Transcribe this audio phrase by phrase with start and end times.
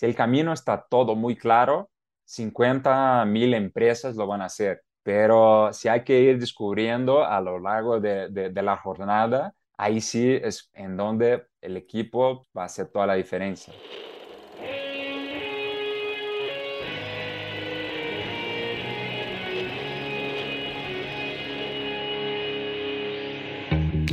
[0.00, 1.90] Si el camino está todo muy claro,
[2.24, 7.58] 50 mil empresas lo van a hacer, pero si hay que ir descubriendo a lo
[7.58, 13.08] largo de, la jornada, ahí sí es en donde el equipo va a hacer toda
[13.08, 13.74] la diferencia.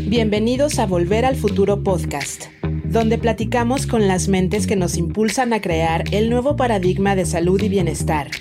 [0.09, 2.47] Bienvenidos a Volver al Futuro Podcast,
[2.89, 7.61] donde platicamos con las mentes que nos impulsan a crear el nuevo paradigma de salud
[7.61, 8.31] y bienestar,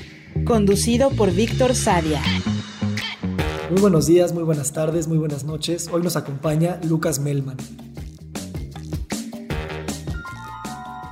[0.45, 2.23] conducido por Víctor Sadia.
[3.70, 5.88] Muy buenos días, muy buenas tardes, muy buenas noches.
[5.92, 7.56] Hoy nos acompaña Lucas Melman.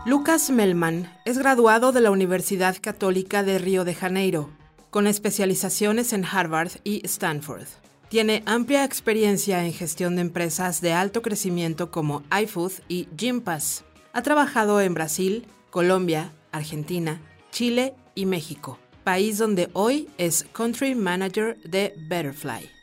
[0.06, 4.50] Lucas Melman es graduado de la Universidad Católica de Río de Janeiro,
[4.90, 7.83] con especializaciones en Harvard y Stanford.
[8.08, 13.84] Tiene amplia experiencia en gestión de empresas de alto crecimiento como iFood y Gympass.
[14.12, 21.56] Ha trabajado en Brasil, Colombia, Argentina, Chile y México, país donde hoy es Country Manager
[21.62, 22.73] de Betterfly.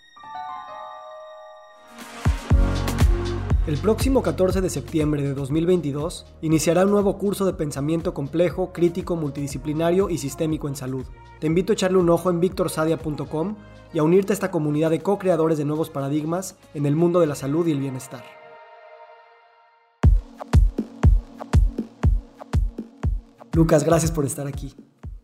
[3.67, 9.15] El próximo 14 de septiembre de 2022 iniciará un nuevo curso de pensamiento complejo, crítico,
[9.15, 11.05] multidisciplinario y sistémico en salud.
[11.39, 13.55] Te invito a echarle un ojo en victorsadia.com
[13.93, 17.27] y a unirte a esta comunidad de co-creadores de nuevos paradigmas en el mundo de
[17.27, 18.23] la salud y el bienestar.
[23.53, 24.73] Lucas, gracias por estar aquí.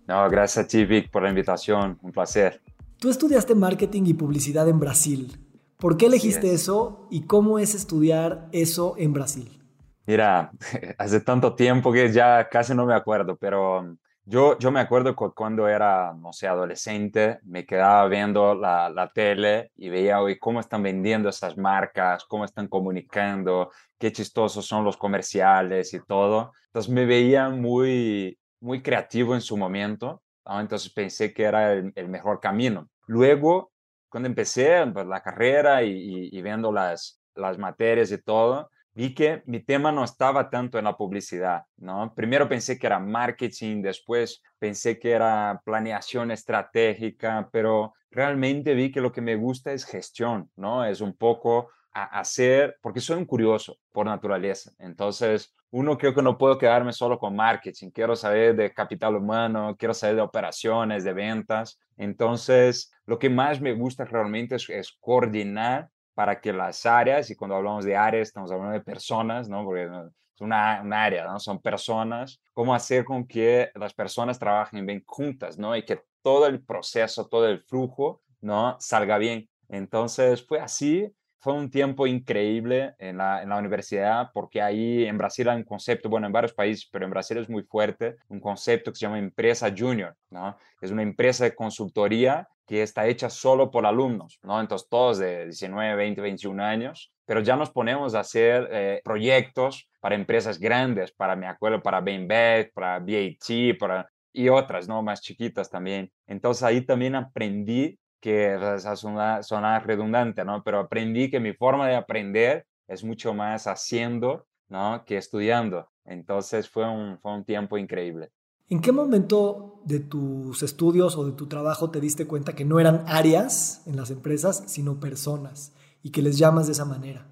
[0.06, 1.98] No, gracias a ti, Vic, por la invitación.
[2.04, 2.62] Un placer.
[3.00, 5.47] Tú estudiaste marketing y publicidad en Brasil.
[5.78, 9.62] ¿Por qué elegiste eso y cómo es estudiar eso en Brasil?
[10.06, 10.52] Mira,
[10.98, 15.26] hace tanto tiempo que ya casi no me acuerdo, pero yo, yo me acuerdo que
[15.36, 20.60] cuando era, no sé, adolescente, me quedaba viendo la, la tele y veía hoy cómo
[20.60, 26.54] están vendiendo esas marcas, cómo están comunicando, qué chistosos son los comerciales y todo.
[26.66, 32.40] Entonces me veía muy, muy creativo en su momento, entonces pensé que era el, mejor
[32.40, 32.90] camino.
[33.06, 33.72] Luego,
[34.18, 39.44] cuando empecé pues, la carrera y, y viendo las, las materias y todo, vi que
[39.46, 42.16] mi tema no estaba tanto en la publicidad, ¿no?
[42.16, 49.02] Primero pensé que era marketing, después pensé que era planeación estratégica, pero realmente vi que
[49.02, 50.84] lo que me gusta es gestión, ¿no?
[50.84, 56.38] Es un poco hacer, porque soy un curioso por naturaleza, entonces uno creo que no
[56.38, 61.14] puedo quedarme solo con marketing, quiero saber de capital humano, quiero saber de operaciones, de
[61.14, 67.36] ventas, entonces lo que más me gusta realmente es, coordinar para que las áreas, y
[67.36, 69.64] cuando hablamos de áreas estamos hablando de personas, ¿no?
[69.64, 71.40] Porque es una, área, ¿no?
[71.40, 75.76] Son personas, cómo hacer con que las personas trabajen bien juntas, ¿no?
[75.76, 78.76] Y que todo el proceso, todo el flujo, ¿no?
[78.80, 79.48] Salga bien.
[79.70, 81.08] Entonces fue así,
[81.40, 86.28] fue un tiempo increíble en la, universidad porque ahí en Brasil hay un concepto, bueno,
[86.28, 89.74] en varios países, pero en Brasil es muy fuerte, un concepto que se llama empresa
[89.76, 90.58] junior, ¿no?
[90.82, 94.60] Es una empresa de consultoría que está hecha solo por alumnos, ¿no?
[94.60, 99.90] Entonces todos de 19, 20, 21 años, pero ya nos ponemos a hacer eh, proyectos
[100.00, 105.02] para empresas grandes, para, me acuerdo, para Bainbet, para BAT, para, y otras, ¿no?
[105.02, 106.12] Más chiquitas también.
[106.28, 110.64] Entonces ahí también aprendí que, esa suena, suena redundante, ¿no?
[110.64, 115.04] Pero aprendí que mi forma de aprender es mucho más haciendo, ¿no?
[115.06, 115.90] Que estudiando.
[116.06, 118.32] Entonces fue un, fue un tiempo increíble.
[118.70, 122.80] ¿En qué momento de tus estudios o de tu trabajo te diste cuenta que no
[122.80, 125.74] eran áreas en las empresas, sino personas
[126.04, 127.26] y que les llamas de esa manera?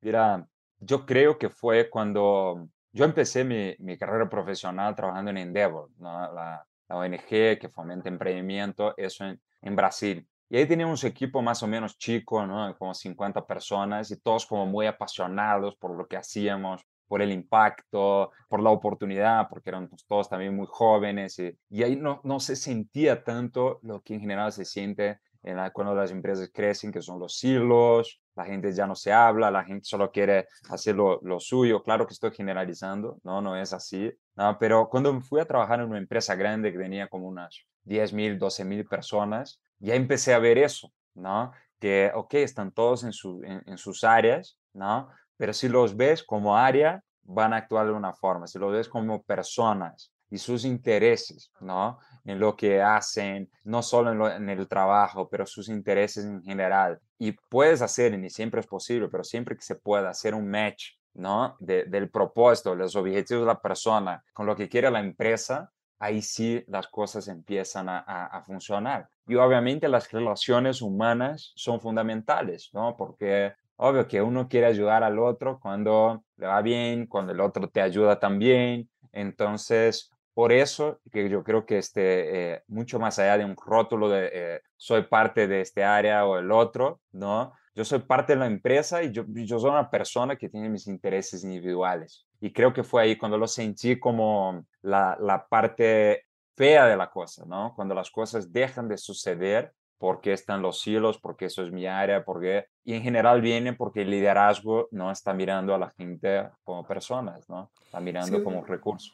[0.00, 0.48] Mira,
[0.80, 6.32] yo creo que fue cuando yo empecé mi, mi carrera profesional trabajando en Endeavor, la,
[6.32, 10.26] la, ONG que fomenta emprendimiento, eso en, en Brasil.
[10.50, 12.74] Y ahí teníamos un equipo más o menos chico, ¿no?
[12.78, 18.30] como 50 personas y todos como muy apasionados por lo que hacíamos, por el impacto,
[18.48, 22.56] por la oportunidad, porque eran todos también muy jóvenes y, y ahí no, no se
[22.56, 27.02] sentía tanto lo que en general se siente en la, cuando las empresas crecen, que
[27.02, 31.20] son los silos, la gente ya no se habla, la gente solo quiere hacer lo,
[31.22, 31.82] lo suyo.
[31.82, 35.88] Claro que estoy generalizando, no, no es así, no, pero cuando fui a trabajar en
[35.88, 40.38] una empresa grande que tenía como unas 10 mil, 12 mil personas, ya empecé a
[40.38, 41.52] ver eso, ¿no?
[41.78, 45.08] Que, ok, están todos en, su, en sus áreas, ¿no?
[45.36, 48.46] Pero si los ves como área, van a actuar de una forma.
[48.46, 51.98] Si los ves como personas y sus intereses, ¿no?
[52.24, 57.00] En lo que hacen, no solo en, el trabajo, pero sus intereses en general.
[57.18, 60.92] Y puedes hacer, y siempre es posible, pero siempre que se pueda hacer un match,
[61.14, 61.56] ¿no?
[61.58, 66.64] del propósito, los objetivos de la persona con lo que quiere la empresa, ahí sí
[66.68, 69.08] las cosas empiezan a, a, funcionar.
[69.26, 72.96] Y obviamente las relaciones humanas son fundamentales, ¿no?
[72.96, 77.68] Porque Obvio que uno quiere ayudar al otro cuando le va bien, cuando el otro
[77.68, 78.90] te ayuda también.
[79.12, 84.08] Entonces, por eso que yo creo que este, eh, mucho más allá de un rótulo
[84.08, 87.52] de eh, soy parte de este área o el otro, ¿no?
[87.78, 90.88] Yo soy parte de la empresa y yo, yo soy una persona que tiene mis
[90.88, 92.26] intereses individuales.
[92.40, 96.24] Y creo que fue ahí cuando lo sentí como la, la parte
[96.56, 97.74] fea de la cosa, ¿no?
[97.76, 102.24] Cuando las cosas dejan de suceder porque están los hilos, porque eso es mi área,
[102.24, 102.64] porque...
[102.82, 107.48] Y en general viene porque el liderazgo no está mirando a la gente como personas,
[107.48, 107.70] ¿no?
[107.84, 109.12] Está mirando como recurso.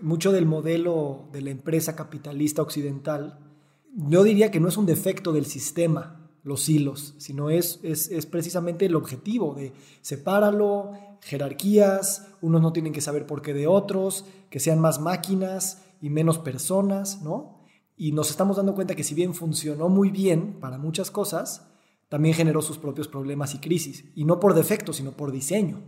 [0.00, 3.40] Mucho del modelo de la empresa capitalista occidental,
[3.92, 8.26] yo diría que no es un defecto del sistema, los hilos, sino es, es, es
[8.26, 10.92] precisamente el objetivo de sepáralo,
[11.22, 16.10] jerarquías, unos no tienen que saber por qué de otros, que sean más máquinas y
[16.10, 17.64] menos personas, ¿no?
[17.96, 21.66] Y nos estamos dando cuenta que si bien funcionó muy bien para muchas cosas,
[22.10, 25.82] también generó sus propios problemas y crisis, y no por defecto, sino por diseño.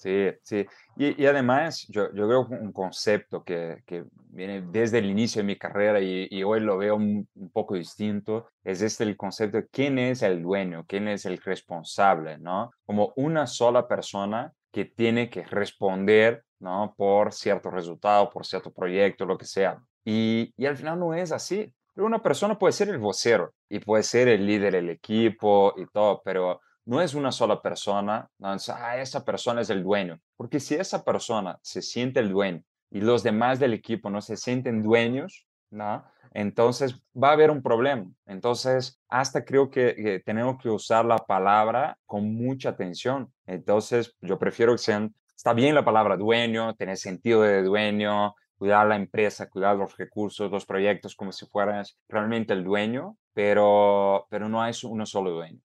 [0.00, 0.66] Sí, sí.
[0.96, 3.82] Y, además, yo, yo creo un concepto que,
[4.30, 7.74] viene desde el inicio de mi carrera y, y hoy lo veo un, un, poco
[7.74, 12.70] distinto, es este el concepto de quién es el dueño, quién es el responsable, ¿no?
[12.86, 16.94] Como una sola persona que tiene que responder, ¿no?
[16.96, 19.82] Por cierto resultado, por cierto proyecto, lo que sea.
[20.02, 21.74] Y, y al final no es así.
[21.96, 26.22] Una persona puede ser el vocero y puede ser el líder del equipo y todo,
[26.24, 31.04] pero no es una sola persona, ah, esa persona es el dueño, porque si esa
[31.04, 36.04] persona se siente el dueño y los demás del equipo no se sienten dueños, ¿no?
[36.32, 38.10] Entonces va a haber un problema.
[38.26, 43.32] Entonces, hasta creo que, tenemos que usar la palabra con mucha atención.
[43.46, 48.88] Entonces, yo prefiero que sean, está bien la palabra dueño, tener sentido de dueño, cuidar
[48.88, 54.48] la empresa, cuidar los recursos, los proyectos como si fueras realmente el dueño, pero, pero
[54.48, 55.60] no es uno solo dueño.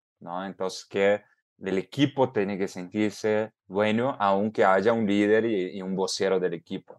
[0.45, 1.22] Entonces, que
[1.60, 6.95] el equipo tiene que sentirse bueno, aunque haya un líder y, un vocero del equipo,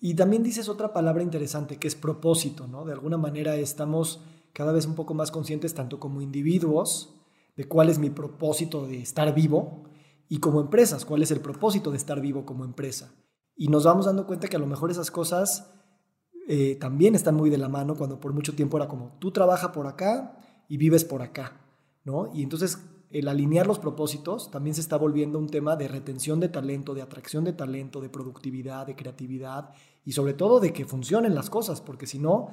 [0.00, 2.84] Y también dices otra palabra interesante, que es propósito, ¿no?
[2.84, 7.14] De alguna manera estamos cada vez un poco más conscientes, tanto como individuos,
[7.56, 9.84] de cuál es mi propósito de estar vivo,
[10.28, 13.14] y como empresas, cuál es el propósito de estar vivo como empresa.
[13.54, 15.72] Y nos vamos dando cuenta que a lo mejor esas cosas
[16.48, 19.70] eh, también están muy de la mano cuando por mucho tiempo era como, tú trabajas
[19.70, 20.38] por acá
[20.68, 21.61] y vives por acá.
[22.34, 22.78] Y entonces
[23.10, 27.02] el alinear los propósitos también se está volviendo un tema de retención de talento, de
[27.02, 31.80] atracción de talento, de productividad, de creatividad y sobre todo de que funcionen las cosas,
[31.80, 32.48] porque si no,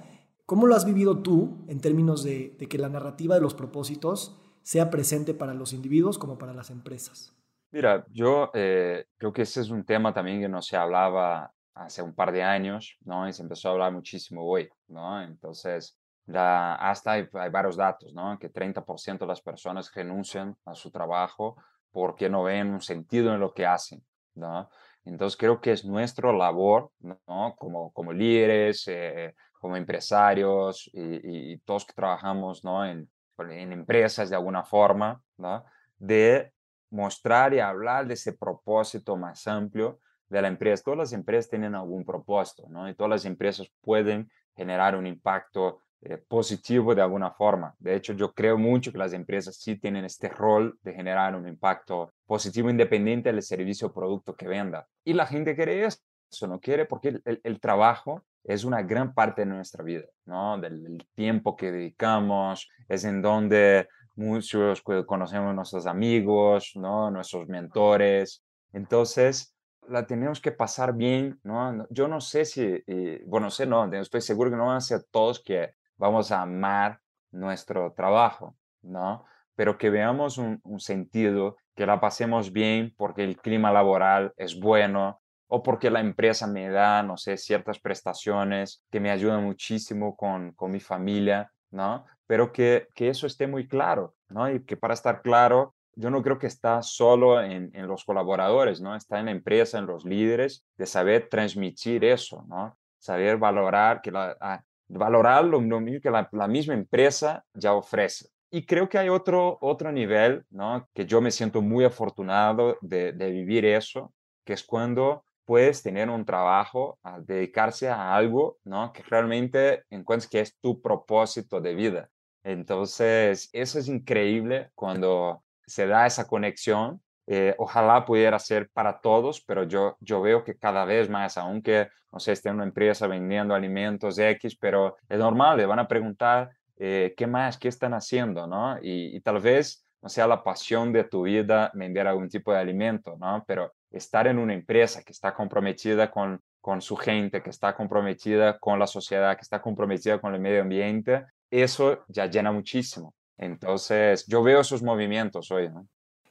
[0.46, 4.90] ¿cómo lo has vivido tú en términos de, que la narrativa de los propósitos sea
[4.90, 7.34] presente para los individuos como para las empresas?
[7.72, 12.02] Mira, yo eh, creo que ese es un tema también que no se hablaba hace
[12.02, 13.28] un par de años, ¿no?
[13.28, 15.22] Y se empezó a hablar muchísimo hoy, ¿no?
[15.22, 15.98] Entonces,
[16.38, 18.38] hasta hay, varios datos, ¿no?
[18.38, 21.58] Que 30% de las personas renuncian a su trabajo
[21.92, 24.04] porque no ven un sentido en lo que hacen,
[24.36, 24.70] ¿no?
[25.06, 27.56] Entonces creo que es nuestra labor, ¿no?
[27.58, 32.86] Como, como líderes, eh, como empresarios y, todos que trabajamos, ¿no?
[32.86, 33.10] En,
[33.40, 35.64] en empresas de alguna forma, ¿no?
[35.98, 36.54] De
[36.92, 40.84] mostrar y hablar de ese propósito más amplio de la empresa.
[40.84, 42.88] Todas las empresas tienen algún propósito, ¿no?
[42.88, 47.76] Y todas las empresas pueden generar un impacto eh, positivo de alguna forma.
[47.78, 51.46] De hecho, yo creo mucho que las empresas sí tienen este rol de generar un
[51.46, 54.88] impacto positivo independiente del servicio o producto que venda.
[55.04, 59.48] Y la gente quiere eso, no quiere porque el, trabajo es una gran parte de
[59.48, 60.58] nuestra vida, ¿no?
[60.58, 67.12] Del, tiempo que dedicamos, es en donde muchos conocemos a nuestros amigos, ¿no?
[67.12, 68.42] Nuestros mentores.
[68.72, 69.54] Entonces,
[69.90, 71.86] la tenemos que pasar bien, ¿no?
[71.90, 72.84] Yo no sé si,
[73.26, 77.00] bueno, sé, no, estoy seguro que no van a ser todos que vamos a amar
[77.32, 79.26] nuestro trabajo, ¿no?
[79.56, 85.22] Pero que veamos un, sentido, que la pasemos bien porque el clima laboral es bueno
[85.48, 90.54] o porque la empresa me da, no sé, ciertas prestaciones que me ayudan muchísimo con,
[90.54, 92.06] con mi familia, ¿no?
[92.26, 94.50] Pero que, que eso esté muy claro, ¿no?
[94.50, 98.80] Y que para estar claro, yo no creo que está solo en, en, los colaboradores,
[98.80, 98.96] ¿no?
[98.96, 102.78] Está en la empresa, en los líderes, de saber transmitir eso, ¿no?
[103.00, 108.30] Saber valorar que la, ah, valorar lo, mismo que la, misma empresa ya ofrece.
[108.52, 110.88] Y creo que hay otro, otro nivel, ¿no?
[110.94, 114.12] Que yo me siento muy afortunado de, vivir eso,
[114.44, 118.92] que es cuando puedes tener un trabajo, a dedicarse a algo, ¿no?
[118.92, 122.10] Que realmente encuentres que es tu propósito de vida.
[122.44, 127.02] Entonces, eso es increíble cuando se da esa conexión
[127.32, 131.88] eh, ojalá pudiera ser para todos, pero yo, yo veo que cada vez más, aunque,
[132.12, 136.50] no sé, esté una empresa vendiendo alimentos X, pero es normal, le van a preguntar
[136.78, 138.80] eh, qué más, qué están haciendo, ¿no?
[138.82, 143.16] Y, tal vez no sea la pasión de tu vida vender algún tipo de alimento,
[143.20, 143.44] ¿no?
[143.46, 148.60] Pero estar en una empresa que está comprometida con con su gente, que está comprometida
[148.60, 153.14] con la sociedad, que está comprometida con el medio ambiente, eso ya llena muchísimo.
[153.38, 155.70] Entonces, yo veo esos movimientos hoy.
[155.70, 155.88] ¿no?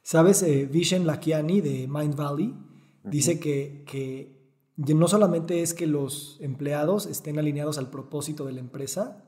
[0.09, 0.43] ¿Sabes?
[0.43, 2.57] Eh, Vishen Lakiani de Mind Valley
[3.05, 8.61] dice que, que no solamente es que los empleados estén alineados al propósito de la
[8.61, 9.23] empresa,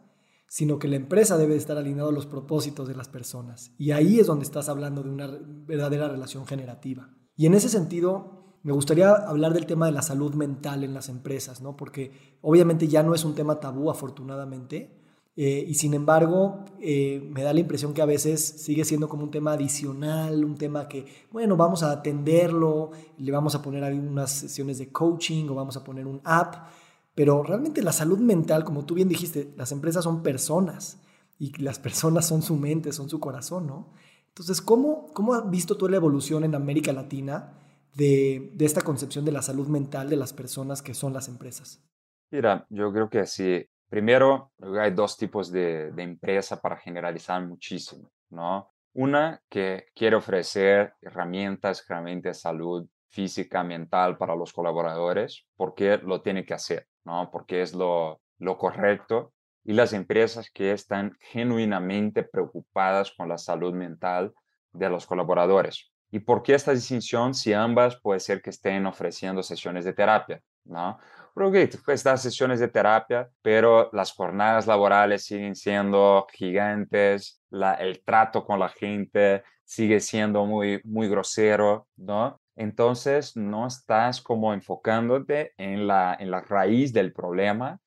[0.49, 3.75] sino que la empresa debe estar alineada a los propósitos de las personas.
[3.77, 7.11] Y ahí es donde estás hablando de una verdadera relación generativa.
[7.37, 11.11] Y en ese sentido, me gustaría hablar del tema de la salud mental en las
[11.11, 11.77] empresas, ¿no?
[11.77, 15.00] Porque obviamente ya no es un tema tabú, afortunadamente,
[15.43, 19.23] eh, y sin embargo, eh, me da la impresión que a veces sigue siendo como
[19.23, 24.31] un tema adicional, un tema que, bueno, vamos a atenderlo, le vamos a poner algunas
[24.31, 26.69] sesiones de coaching o vamos a poner un app,
[27.15, 31.01] pero realmente la salud mental, como tú bien dijiste, las empresas son personas
[31.39, 33.95] y las personas son su mente, son su corazón, ¿no?
[34.29, 37.55] Entonces, ¿cómo, cómo has visto tú la evolución en América Latina
[37.95, 41.83] de, de esta concepción de la salud mental de las personas que son las empresas?
[42.31, 48.11] Mira, yo creo que sí, Primero, hay dos tipos de, de empresa para generalizar muchísimo,
[48.31, 48.71] ¿no?
[48.95, 56.23] Una que quiere ofrecer herramientas realmente de salud física, mental para los colaboradores, porque lo
[56.23, 57.31] tiene que hacer, ¿no?
[57.33, 59.33] Porque es lo, lo correcto.
[59.65, 64.33] Y las empresas que están genuinamente preocupadas con la salud mental
[64.73, 65.91] de los colaboradores.
[66.13, 70.41] ¿Y por qué esta distinción si ambas puede ser que estén ofreciendo sesiones de terapia?
[70.65, 70.99] ¿no?
[71.41, 78.45] Pues estas sesiones de terapia, pero las jornadas laborales siguen siendo gigantes, la, el trato
[78.45, 82.41] con la gente sigue siendo muy, muy grosero, ¿no?
[82.57, 87.79] Entonces no estás como enfocándote en la, en la raíz del problema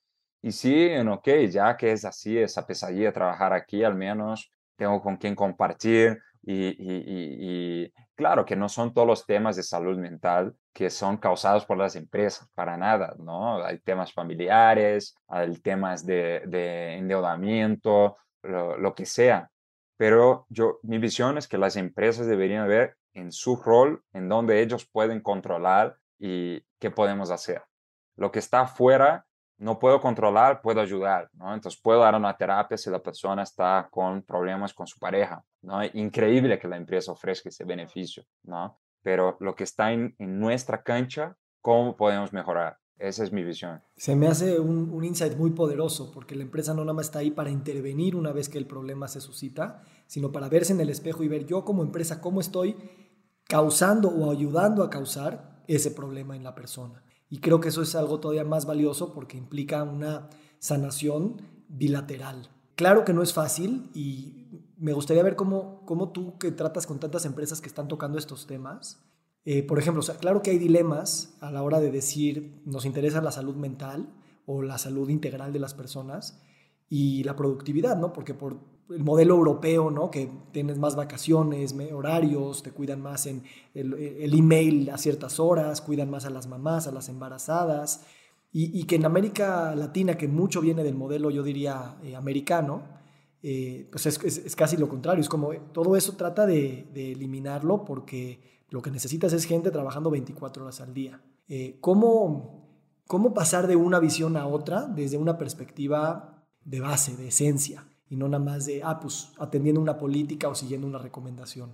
[0.42, 5.02] y sí, en ok, ya que es así, esa pesadilla trabajar aquí, al menos tengo
[5.02, 9.98] con quien compartir y, y, y, claro que no son todos los temas de salud
[9.98, 13.64] mental que son causados por las empresas, para nada, ¿no?
[13.64, 19.50] Hay temas familiares, hay temas de, de endeudamiento, lo, lo, que sea.
[19.98, 24.62] Pero yo, mi visión es que las empresas deberían ver en su rol, en donde
[24.62, 27.64] ellos pueden controlar y qué podemos hacer.
[28.16, 29.26] Lo que está afuera
[29.64, 31.54] no puedo controlar, puedo ayudar, ¿no?
[31.54, 35.80] Entonces puedo dar una terapia si la persona está con problemas con su pareja, ¿no?
[35.94, 38.78] Increíble que la empresa ofrezca ese beneficio, ¿no?
[39.02, 42.78] Pero lo que está en, nuestra cancha, ¿cómo podemos mejorar?
[42.98, 43.82] Esa es mi visión.
[43.96, 47.20] Se me hace un, un, insight muy poderoso, porque la empresa no nada más está
[47.20, 50.90] ahí para intervenir una vez que el problema se suscita, sino para verse en el
[50.90, 52.76] espejo y ver yo como empresa cómo estoy
[53.46, 57.04] causando o ayudando a causar ese problema en la persona.
[57.34, 62.52] Y creo que eso es algo todavía más valioso porque implica una sanación bilateral.
[62.76, 67.00] Claro que no es fácil y me gustaría ver cómo, cómo tú que tratas con
[67.00, 69.04] tantas empresas que están tocando estos temas,
[69.46, 72.86] eh, por ejemplo, o sea, claro que hay dilemas a la hora de decir nos
[72.86, 74.14] interesa la salud mental
[74.46, 76.40] o la salud integral de las personas
[76.88, 78.14] y la productividad, ¿no?
[78.14, 78.60] Porque por
[78.90, 80.12] el modelo europeo, ¿no?
[80.12, 86.10] Que tienes más vacaciones, horarios, te cuidan más en el, email a ciertas horas, cuidan
[86.10, 88.06] más a las mamás, a las embarazadas,
[88.56, 92.84] y, que en América Latina, que mucho viene del modelo, yo diría, eh, americano,
[93.42, 98.82] eh, pues es, casi lo contrario, es como todo eso trata de, eliminarlo porque lo
[98.84, 101.20] que necesitas es gente trabajando 24 horas al día.
[101.48, 102.64] Eh, ¿cómo,
[103.08, 107.88] ¿Cómo pasar de una visión a otra desde una perspectiva de base, de esencia?
[108.14, 111.74] Y no nada más de, ah, pues atendiendo una política o siguiendo una recomendación.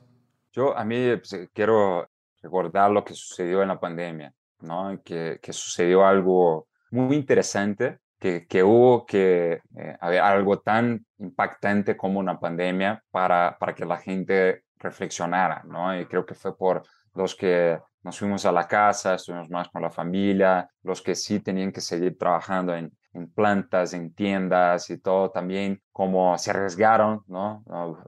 [0.53, 2.08] Yo a mí pues, eh, quiero
[2.41, 5.01] recordar lo que sucedió en la pandemia, ¿no?
[5.03, 11.98] Que, que sucedió algo muy interesante, que, que hubo que eh, haber algo tan impactante
[11.98, 16.00] como una pandemia para, para que la gente reflexionara, ¿no?
[16.00, 16.84] Y creo que fue por
[17.15, 21.41] los que nos fuimos a la casa, estuvimos más con la familia, los que sí
[21.41, 27.24] tenían que seguir trabajando en, en plantas, en tiendas y todo también, como se arriesgaron,
[27.28, 27.63] ¿no?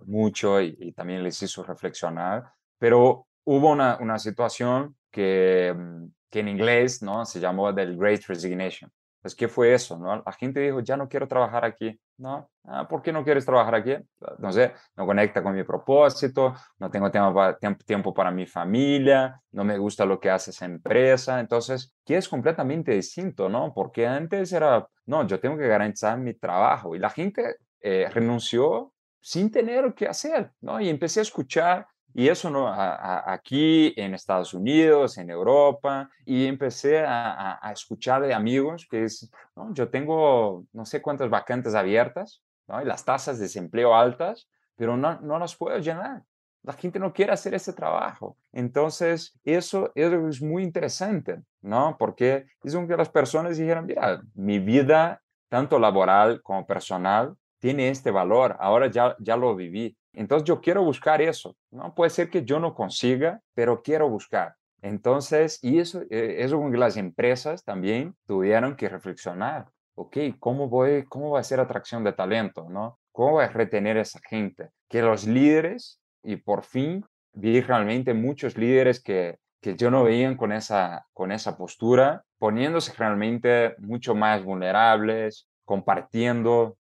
[0.05, 2.51] Mucho y, y, también les hizo reflexionar.
[2.77, 7.25] Pero hubo una, una situación que, mm, que en inglés, ¿no?
[7.25, 8.91] Se llamó del Great Resignation.
[9.21, 9.97] Pues, ¿qué fue eso?
[9.97, 10.23] ¿no?
[10.25, 11.99] La gente dijo, ya no quiero trabajar aquí.
[12.17, 12.51] ¿No?
[12.65, 13.95] Ah, ¿Por qué no quieres trabajar aquí?
[14.37, 19.75] No sé, no conecta con mi propósito, no tengo tiempo para, mi familia, no me
[19.79, 21.39] gusta lo que hace esa empresa.
[21.39, 23.49] Entonces, ¿qué es completamente distinto?
[23.49, 23.73] ¿no?
[23.73, 26.95] Porque antes era, no, yo tengo que garantizar mi trabajo.
[26.95, 30.79] Y la gente eh, renunció sin tener que hacer, ¿no?
[30.79, 32.67] Y empecé a escuchar y eso ¿no?
[32.67, 38.87] A, a, aquí en Estados Unidos, en Europa, y empecé a, a escuchar de amigos
[38.89, 39.73] que es, ¿no?
[39.73, 42.81] yo tengo no sé cuántas vacantes abiertas, ¿no?
[42.81, 46.23] y las tasas de desempleo altas, pero no, no las puedo llenar.
[46.63, 48.37] la gente no quiere hacer ese trabajo.
[48.51, 51.95] Entonces, eso, eso es muy interesante, ¿no?
[51.97, 58.09] Porque es que las personas dijeron, mira, mi vida, tanto laboral como personal, tiene este
[58.11, 59.95] valor, ahora ya, ya lo viví.
[60.13, 61.93] Entonces, yo quiero buscar eso, ¿no?
[61.95, 64.55] Puede ser que yo no consiga, pero quiero buscar.
[64.81, 69.67] Entonces, y eso, eh, eso que las empresas también tuvieron que reflexionar.
[69.95, 72.99] Ok, ¿cómo voy, cómo va a ser atracción de talento, no?
[73.11, 74.69] ¿Cómo voy a retener a esa gente?
[74.89, 80.35] Que los líderes y por fin vi realmente muchos líderes que, que yo no veían
[80.35, 86.77] con esa, con esa postura, poniéndose realmente mucho más vulnerables, compartiendo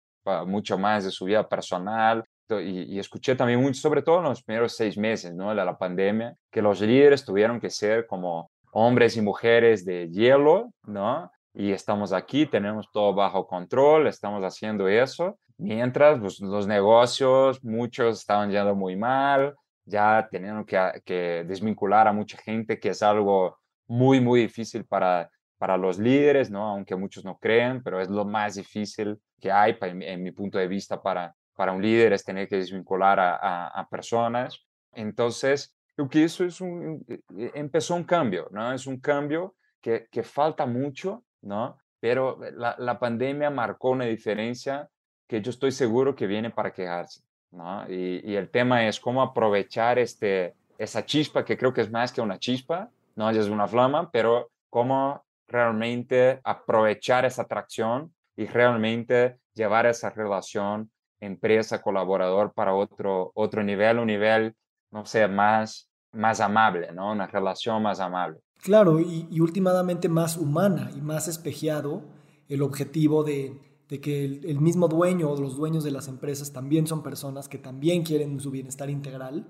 [0.46, 2.24] mucho más de su vida personal.
[2.50, 5.50] Y, escuché también mucho, sobre todo en los primeros seis meses ¿no?
[5.50, 10.72] de la pandemia, que los líderes tuvieron que ser como hombres y mujeres de hielo,
[10.84, 11.30] ¿no?
[11.54, 18.20] Y estamos aquí, tenemos todo bajo control, estamos haciendo eso, Mientras pues, los negocios, muchos
[18.20, 24.20] estaban yendo muy mal, ya tenían que, desvincular a mucha gente, que es algo muy,
[24.20, 25.28] muy difícil para,
[25.58, 26.64] para los líderes, ¿no?
[26.64, 30.68] aunque muchos no crean, pero es lo más difícil que hay en, mi punto de
[30.68, 34.64] vista para, para un líder, es tener que desvincular a, personas.
[34.92, 38.72] Entonces, creo que eso es un, e, e, empezó un cambio, ¿no?
[38.72, 41.76] Es un cambio que, que falta mucho, ¿no?
[41.98, 44.88] Pero la, la pandemia marcó una diferencia
[45.26, 47.22] que yo estoy seguro que viene para quejarse.
[47.50, 47.84] ¿no?
[47.90, 52.20] Y, el tema es cómo aprovechar este, esa chispa, que creo que es más que
[52.20, 59.86] una chispa, no es una flama, pero cómo realmente aprovechar esa atracción y realmente llevar
[59.86, 64.54] esa relación empresa-colaborador para otro, otro nivel, un nivel,
[64.90, 67.12] no sé, más, más amable, ¿no?
[67.12, 68.38] Una relación más amable.
[68.62, 72.02] Claro, y, y últimamente más humana y más espejeado
[72.48, 76.86] el objetivo de, de que el, mismo dueño o los dueños de las empresas también
[76.86, 79.46] son personas que también quieren su bienestar integral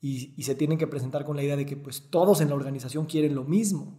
[0.00, 3.06] y, se tienen que presentar con la idea de que pues todos en la organización
[3.06, 3.96] quieren lo mismo.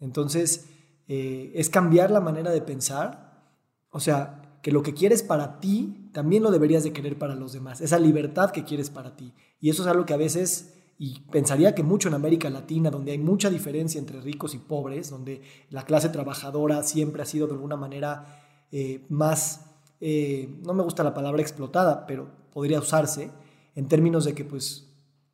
[0.00, 0.68] Entonces,
[1.08, 3.42] eh, es cambiar la manera de pensar,
[3.90, 7.52] o sea, que lo que quieres para ti también lo deberías de querer para los
[7.52, 9.34] demás, esa libertad que quieres para ti.
[9.60, 13.12] Y eso es algo que a veces, y pensaría que mucho en América Latina, donde
[13.12, 17.52] hay mucha diferencia entre ricos y pobres, donde la clase trabajadora siempre ha sido de
[17.52, 19.66] alguna manera eh, más,
[20.00, 23.30] eh, no me gusta la palabra explotada, pero podría usarse
[23.74, 24.88] en términos de que pues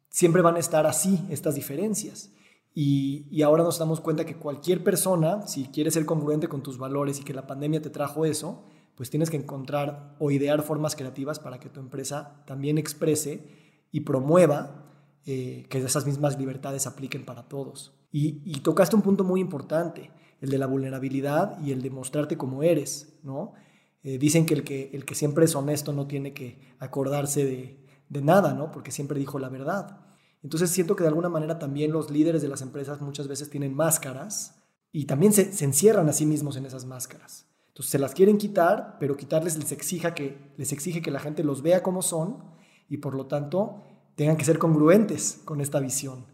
[0.09, 2.33] siempre van a estar así estas diferencias.
[2.75, 6.77] Y, y, ahora nos damos cuenta que cualquier persona, si quiere ser congruente con tus
[6.77, 8.65] valores y que la pandemia te trajo eso,
[8.95, 13.49] pues tienes que encontrar o idear formas creativas para que tu empresa también exprese
[13.91, 14.87] y promueva
[15.27, 17.93] eh, que esas mismas libertades apliquen para todos.
[18.11, 22.37] Y, y tocaste un punto muy importante el de la vulnerabilidad y el de mostrarte
[22.37, 23.55] como eres, ¿no?
[24.03, 27.87] Eh, dicen que el, que el que siempre es honesto no tiene que acordarse de,
[28.09, 28.73] de nada, ¿no?
[28.73, 30.01] Porque siempre dijo la verdad.
[30.43, 33.75] Entonces siento que de alguna manera también los líderes de las empresas muchas veces tienen
[33.75, 37.47] máscaras y también se, se, encierran a sí mismos en esas máscaras.
[37.73, 41.43] Entonces se las quieren quitar, pero quitarles les, exija que, les exige que la gente
[41.43, 42.45] los vea como son
[42.87, 43.83] y por lo tanto
[44.15, 46.27] tengan que ser congruentes con esta visión.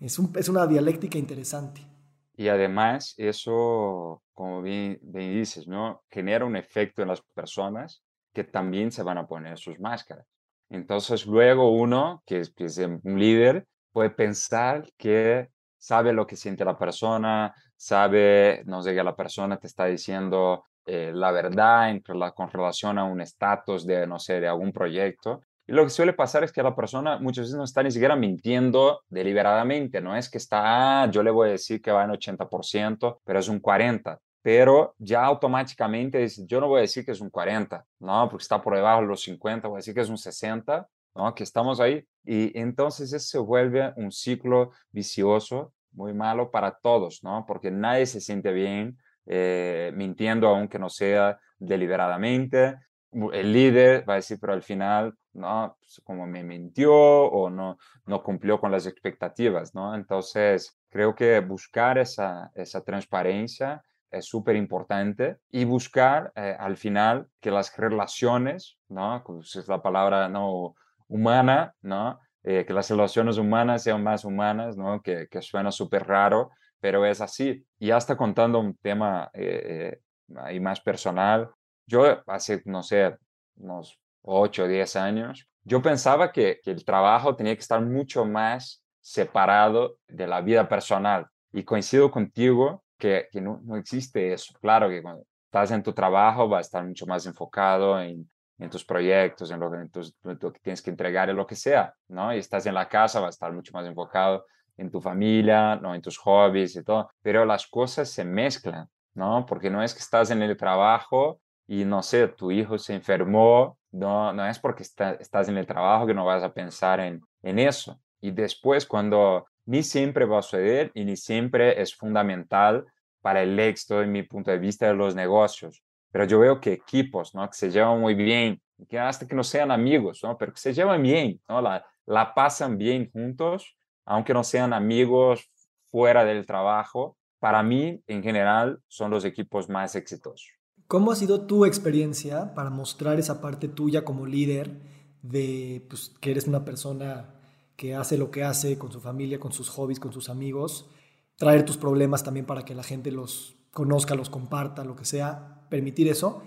[0.00, 1.86] Es, un, es una dialéctica interesante.
[2.34, 6.02] Y además eso, como bien, dices, ¿no?
[6.10, 10.26] genera un efecto en las personas que también se van a poner sus máscaras.
[10.70, 16.34] Entonces luego uno, que es, que es un líder, puede pensar que sabe lo que
[16.34, 21.94] siente la persona, sabe, no sé, que la persona te está diciendo eh, la verdad
[22.34, 26.12] con relación a un estatus de, no sé, de algún proyecto, y lo que suele
[26.12, 30.28] pasar es que la persona muchas veces no está ni siquiera mintiendo deliberadamente, no es
[30.28, 33.62] que está, ah, yo le voy a decir que va en 80%, pero es un
[33.62, 38.28] 40%, pero ya automáticamente dice, yo no voy a decir que es un 40, no,
[38.28, 41.34] porque está por debajo de los 50, voy a decir que es un 60, ¿no?
[41.36, 42.04] Que estamos ahí.
[42.24, 47.44] Y entonces eso se vuelve un ciclo vicioso muy malo para todos, ¿no?
[47.46, 52.76] Porque nadie se siente bien eh, mintiendo aunque no sea deliberadamente,
[53.12, 57.76] el líder va a decir, pero al final, no, pues, como me mintió o no,
[58.06, 59.94] no cumplió con las expectativas, ¿no?
[59.94, 67.28] Entonces, creo que buscar esa, esa transparencia es súper importante y buscar eh, al final
[67.40, 69.22] que las relaciones, ¿no?
[69.24, 70.74] Pues es la palabra no
[71.08, 72.18] humana, ¿no?
[72.42, 75.02] Eh, que las relaciones humanas sean más humanas, ¿no?
[75.02, 77.64] Que, que suena súper raro, pero es así.
[77.78, 80.00] Y hasta contando un tema eh,
[80.36, 81.50] ahí más personal,
[81.86, 83.16] yo hace, no sé,
[83.56, 88.84] unos 8 o 10 años, yo pensaba que, el trabajo tenía que estar mucho más
[89.00, 91.26] separado de la vida personal.
[91.52, 94.54] Y coincido contigo que, no, existe eso.
[94.60, 98.70] Claro que cuando estás en tu trabajo va a estar mucho más enfocado en, en
[98.70, 99.90] tus proyectos, en lo, en,
[100.22, 102.34] lo que tienes que entregar, en lo que sea, ¿no?
[102.34, 104.46] Y estás en la casa, vas a estar mucho más enfocado
[104.80, 105.94] en tu familia, ¿no?
[105.94, 109.44] En tus hobbies y todo, pero las cosas se mezclan, ¿no?
[109.46, 113.78] Porque no es que estás en el trabajo y no sé, tu hijo se enfermó,
[113.92, 117.58] no, no es porque estás en el trabajo que no vas a pensar en, en
[117.58, 118.00] eso.
[118.20, 122.86] Y después, cuando ni siempre va a suceder y ni siempre es fundamental
[123.20, 125.82] para el éxito, en mi punto de vista, de los negocios.
[126.10, 127.46] Pero yo veo que equipos, ¿no?
[127.48, 130.38] Que se llevan muy bien, que hasta que no sean amigos, ¿no?
[130.38, 131.60] Pero que se llevan bien, ¿no?
[131.60, 135.50] La, la pasan bien juntos, aunque no sean amigos
[135.90, 137.16] fuera del trabajo.
[137.38, 140.50] Para mí, en general, son los equipos más exitosos.
[140.86, 144.82] ¿Cómo ha sido tu experiencia para mostrar esa parte tuya como líder
[145.22, 147.34] de pues, que eres una persona
[147.76, 150.90] que hace lo que hace con su familia, con sus hobbies, con sus amigos?
[151.36, 155.66] Traer tus problemas también para que la gente los conozca, los comparta, lo que sea,
[155.70, 156.42] permitir eso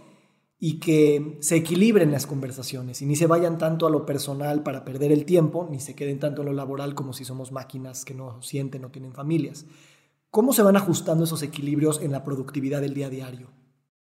[0.65, 4.85] y que se equilibren las conversaciones y ni se vayan tanto a lo personal para
[4.85, 8.13] perder el tiempo, ni se queden tanto en lo laboral como si somos máquinas que
[8.13, 9.65] no sienten, no tienen familias.
[10.29, 13.49] ¿Cómo se van ajustando esos equilibrios en la productividad del día a diario?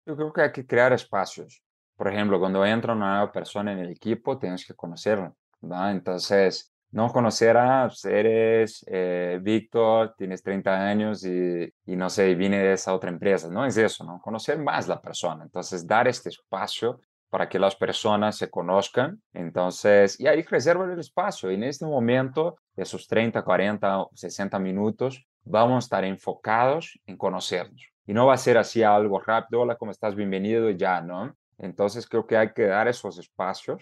[0.04, 1.62] Yo creo que hay que crear espacios.
[1.94, 5.32] Por ejemplo, cuando entra una nueva persona en el equipo, tienes que conocerla.
[5.60, 5.88] ¿no?
[5.88, 12.34] Entonces, no conocer a, pues, eres eh, Víctor, tienes 30 años y, y, no sé,
[12.34, 13.48] viene de esa otra empresa.
[13.48, 14.20] No es eso, ¿no?
[14.20, 15.44] Conocer más la persona.
[15.44, 17.00] Entonces, dar este espacio
[17.30, 19.22] para que las personas se conozcan.
[19.32, 21.50] Entonces, y ahí reserva el espacio.
[21.50, 27.88] Y en este momento, esos 30, 40, 60 minutos, vamos a estar enfocados en conocernos.
[28.06, 30.16] Y no va a ser así algo rápido, hola, ¿cómo estás?
[30.16, 31.36] Bienvenido y ya, ¿no?
[31.58, 33.80] Entonces creo que hay que dar esos espacios.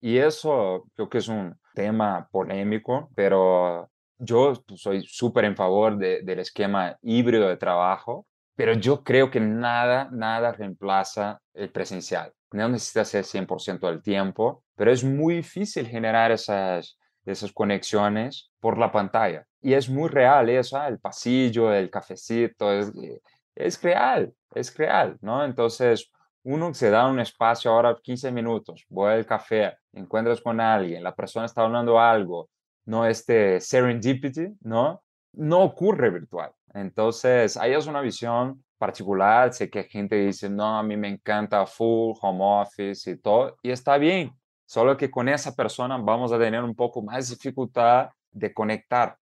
[0.00, 3.88] Y eso creo que es un tema polémico, pero
[4.18, 10.08] yo soy súper en favor del esquema híbrido de trabajo, pero yo creo que nada,
[10.10, 12.32] nada reemplaza el presencial.
[12.50, 18.76] No necesita ser 100% del tiempo, pero es muy difícil generar esas, esas conexiones por
[18.76, 19.46] la pantalla.
[19.62, 23.20] Y es muy real eso, el pasillo, el cafecito, es, eh,
[23.54, 25.44] es real, es real, ¿no?
[25.44, 26.10] Entonces,
[26.44, 31.14] uno se da un espacio ahora 15 minutos, voy al café, encuentras con alguien, la
[31.14, 32.48] persona está hablando algo,
[32.86, 35.02] no este serendipity, ¿no?
[35.32, 36.50] No ocurre virtual.
[36.74, 41.66] Entonces, ahí es una visión particular, sé que gente dice, no, a mí me encanta
[41.66, 44.32] full home office y todo, y está bien,
[44.66, 49.16] solo que con esa persona vamos a tener un poco más dificultad de conectar.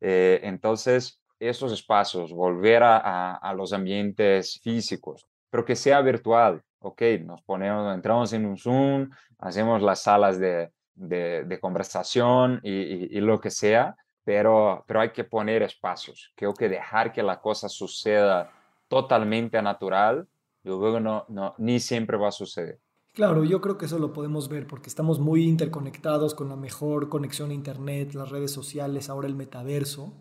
[0.00, 6.62] Eh, entonces, esos espacios, volver a, los ambientes físicos, pero que sea virtual.
[6.78, 13.40] Ok, nos ponemos, entramos en un Zoom, hacemos las salas de, de, conversación y, lo
[13.40, 16.32] que sea, pero, pero hay que poner espacios.
[16.34, 18.50] Creo que dejar que la cosa suceda
[18.88, 20.26] totalmente natural,
[20.62, 22.78] luego no, no, ni siempre va a suceder.
[23.12, 27.08] Claro, yo creo que eso lo podemos ver porque estamos muy interconectados con la mejor
[27.08, 30.14] conexión a Internet, las redes sociales, ahora el metaverso.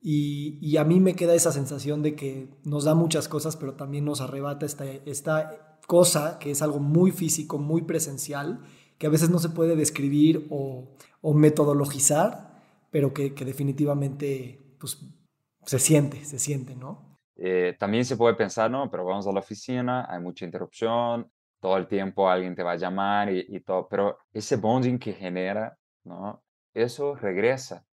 [0.00, 4.04] Y, a mí me queda esa sensación de que nos da muchas cosas, pero también
[4.04, 8.60] nos arrebata esta, esta cosa que es algo muy físico, muy presencial,
[8.98, 10.96] que a veces no se puede describir o,
[11.34, 15.04] metodologizar, pero que, definitivamente pues,
[15.64, 17.18] se siente, se siente, ¿no?
[17.36, 21.30] Eh, también se puede pensar, no, pero vamos a la oficina, hay mucha interrupción,
[21.60, 25.12] todo el tiempo alguien te va a llamar y, y todo, pero ese bonding que
[25.12, 26.42] genera, ¿no?
[26.72, 27.85] Eso regresa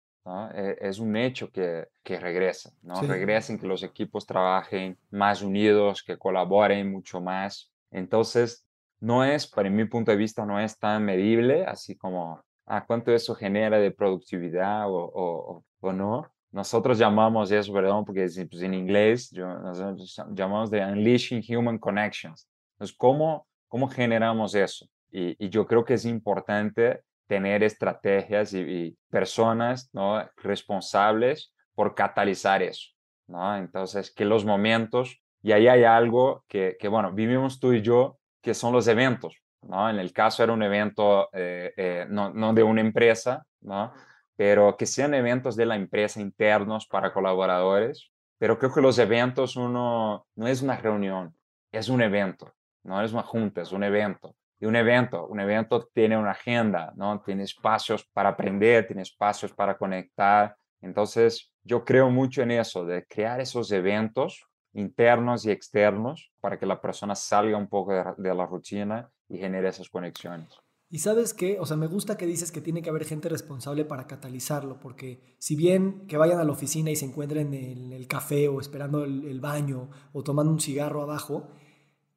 [0.55, 3.01] e, es un hecho que, que regresa, ¿no?
[3.03, 7.73] Regresen, que los equipos trabajen más unidos, que colaboren mucho más.
[7.91, 8.67] Entonces,
[9.01, 12.35] no es, para mi punto de vista, no es tan medible, así como,
[12.67, 16.31] a ah, ¿cuánto eso genera de productividad o, o, o no?
[16.53, 22.47] Nosotros llamamos eso, perdón, porque pues, en inglés yo, nosotros llamamos de Unleashing Human Connections.
[22.75, 24.87] Entonces, ¿cómo, cómo generamos eso?
[25.11, 30.23] Y, y yo creo que es importante tener estrategias y, personas ¿no?
[30.37, 32.91] responsables por catalizar eso.
[33.27, 33.57] ¿no?
[33.57, 38.19] Entonces, que los momentos, y ahí hay algo que, que, bueno, vivimos tú y yo,
[38.43, 39.37] que son los eventos.
[39.63, 39.89] ¿no?
[39.89, 43.93] En el caso era un evento eh, eh, no, no, de una empresa, ¿no?
[44.37, 48.11] pero que sean eventos de la empresa internos para colaboradores.
[48.39, 51.37] Pero creo que los eventos uno no es una reunión,
[51.71, 55.27] es un evento, no es una junta, es un evento de un evento.
[55.27, 57.21] Un evento tiene una agenda, ¿no?
[57.21, 60.57] Tiene espacios para aprender, tiene espacios para conectar.
[60.81, 66.67] Entonces, yo creo mucho en eso, de crear esos eventos internos y externos para que
[66.67, 70.55] la persona salga un poco de, la rutina y genere esas conexiones.
[70.89, 73.85] Y sabes qué, o sea, me gusta que dices que tiene que haber gente responsable
[73.85, 78.07] para catalizarlo, porque si bien que vayan a la oficina y se encuentren en el,
[78.07, 81.51] café o esperando el baño o tomando un cigarro abajo,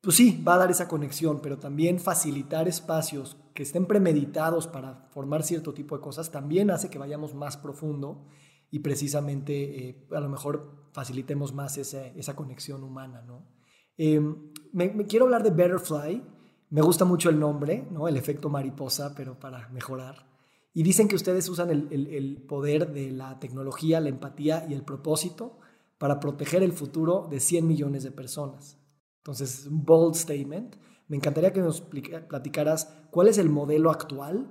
[0.05, 5.07] pues sí, va a dar esa conexión, pero también facilitar espacios que estén premeditados para
[5.09, 8.27] formar cierto tipo de cosas también hace que vayamos más profundo
[8.69, 13.47] y precisamente eh, a lo mejor facilitemos más esa conexión humana, ¿no?
[13.97, 16.23] Em, me, quiero hablar de Betterfly,
[16.69, 18.07] me gusta mucho el nombre, ¿no?
[18.07, 20.27] El efecto mariposa, pero para mejorar.
[20.71, 24.83] Y dicen que ustedes usan el, el poder de la tecnología, la empatía y el
[24.83, 25.57] propósito
[25.97, 28.84] para proteger el futuro de 100 millones de personas.
[29.25, 30.75] Entonces, un bold statement.
[31.07, 34.47] Me encantaría que nos platicaras cuál es el modelo actual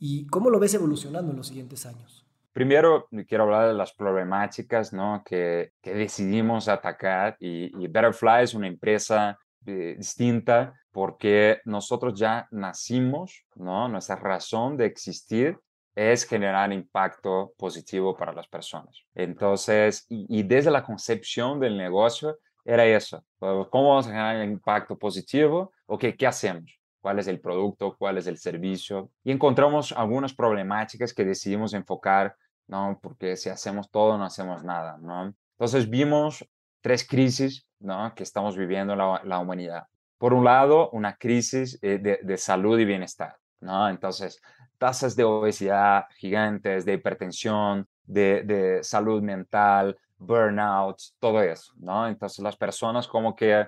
[0.00, 2.26] y cómo lo ves evolucionando en los siguientes años.
[2.52, 5.22] Primero, quiero hablar de las problemáticas ¿no?
[5.24, 13.44] que, decidimos atacar y, y, Betterfly es una empresa eh, distinta porque nosotros ya nacimos,
[13.54, 13.88] ¿no?
[13.88, 15.56] nuestra razón de existir
[15.94, 19.04] es generar impacto positivo para las personas.
[19.14, 25.72] Entonces, y desde la concepción del negocio era eso, ¿cómo vamos a generar impacto positivo?
[25.86, 26.78] ¿O qué, qué hacemos?
[27.00, 27.96] ¿Cuál es el producto?
[27.96, 29.10] ¿Cuál es el servicio?
[29.22, 32.36] Y encontramos algunas problemáticas que decidimos enfocar
[32.68, 32.98] ¿no?
[33.02, 35.34] Porque si hacemos todo, no hacemos nada, ¿no?
[35.52, 36.46] Entonces vimos
[36.80, 38.14] tres crisis, ¿no?
[38.14, 39.84] Que estamos viviendo la, la humanidad.
[40.18, 43.88] Por un lado, una crisis eh, de, de, salud y bienestar, ¿no?
[43.88, 44.40] Entonces,
[44.78, 52.08] tasas de obesidad gigantes, de hipertensión, de, de salud mental, burnout, todo eso, ¿no?
[52.08, 53.66] Entonces las personas como que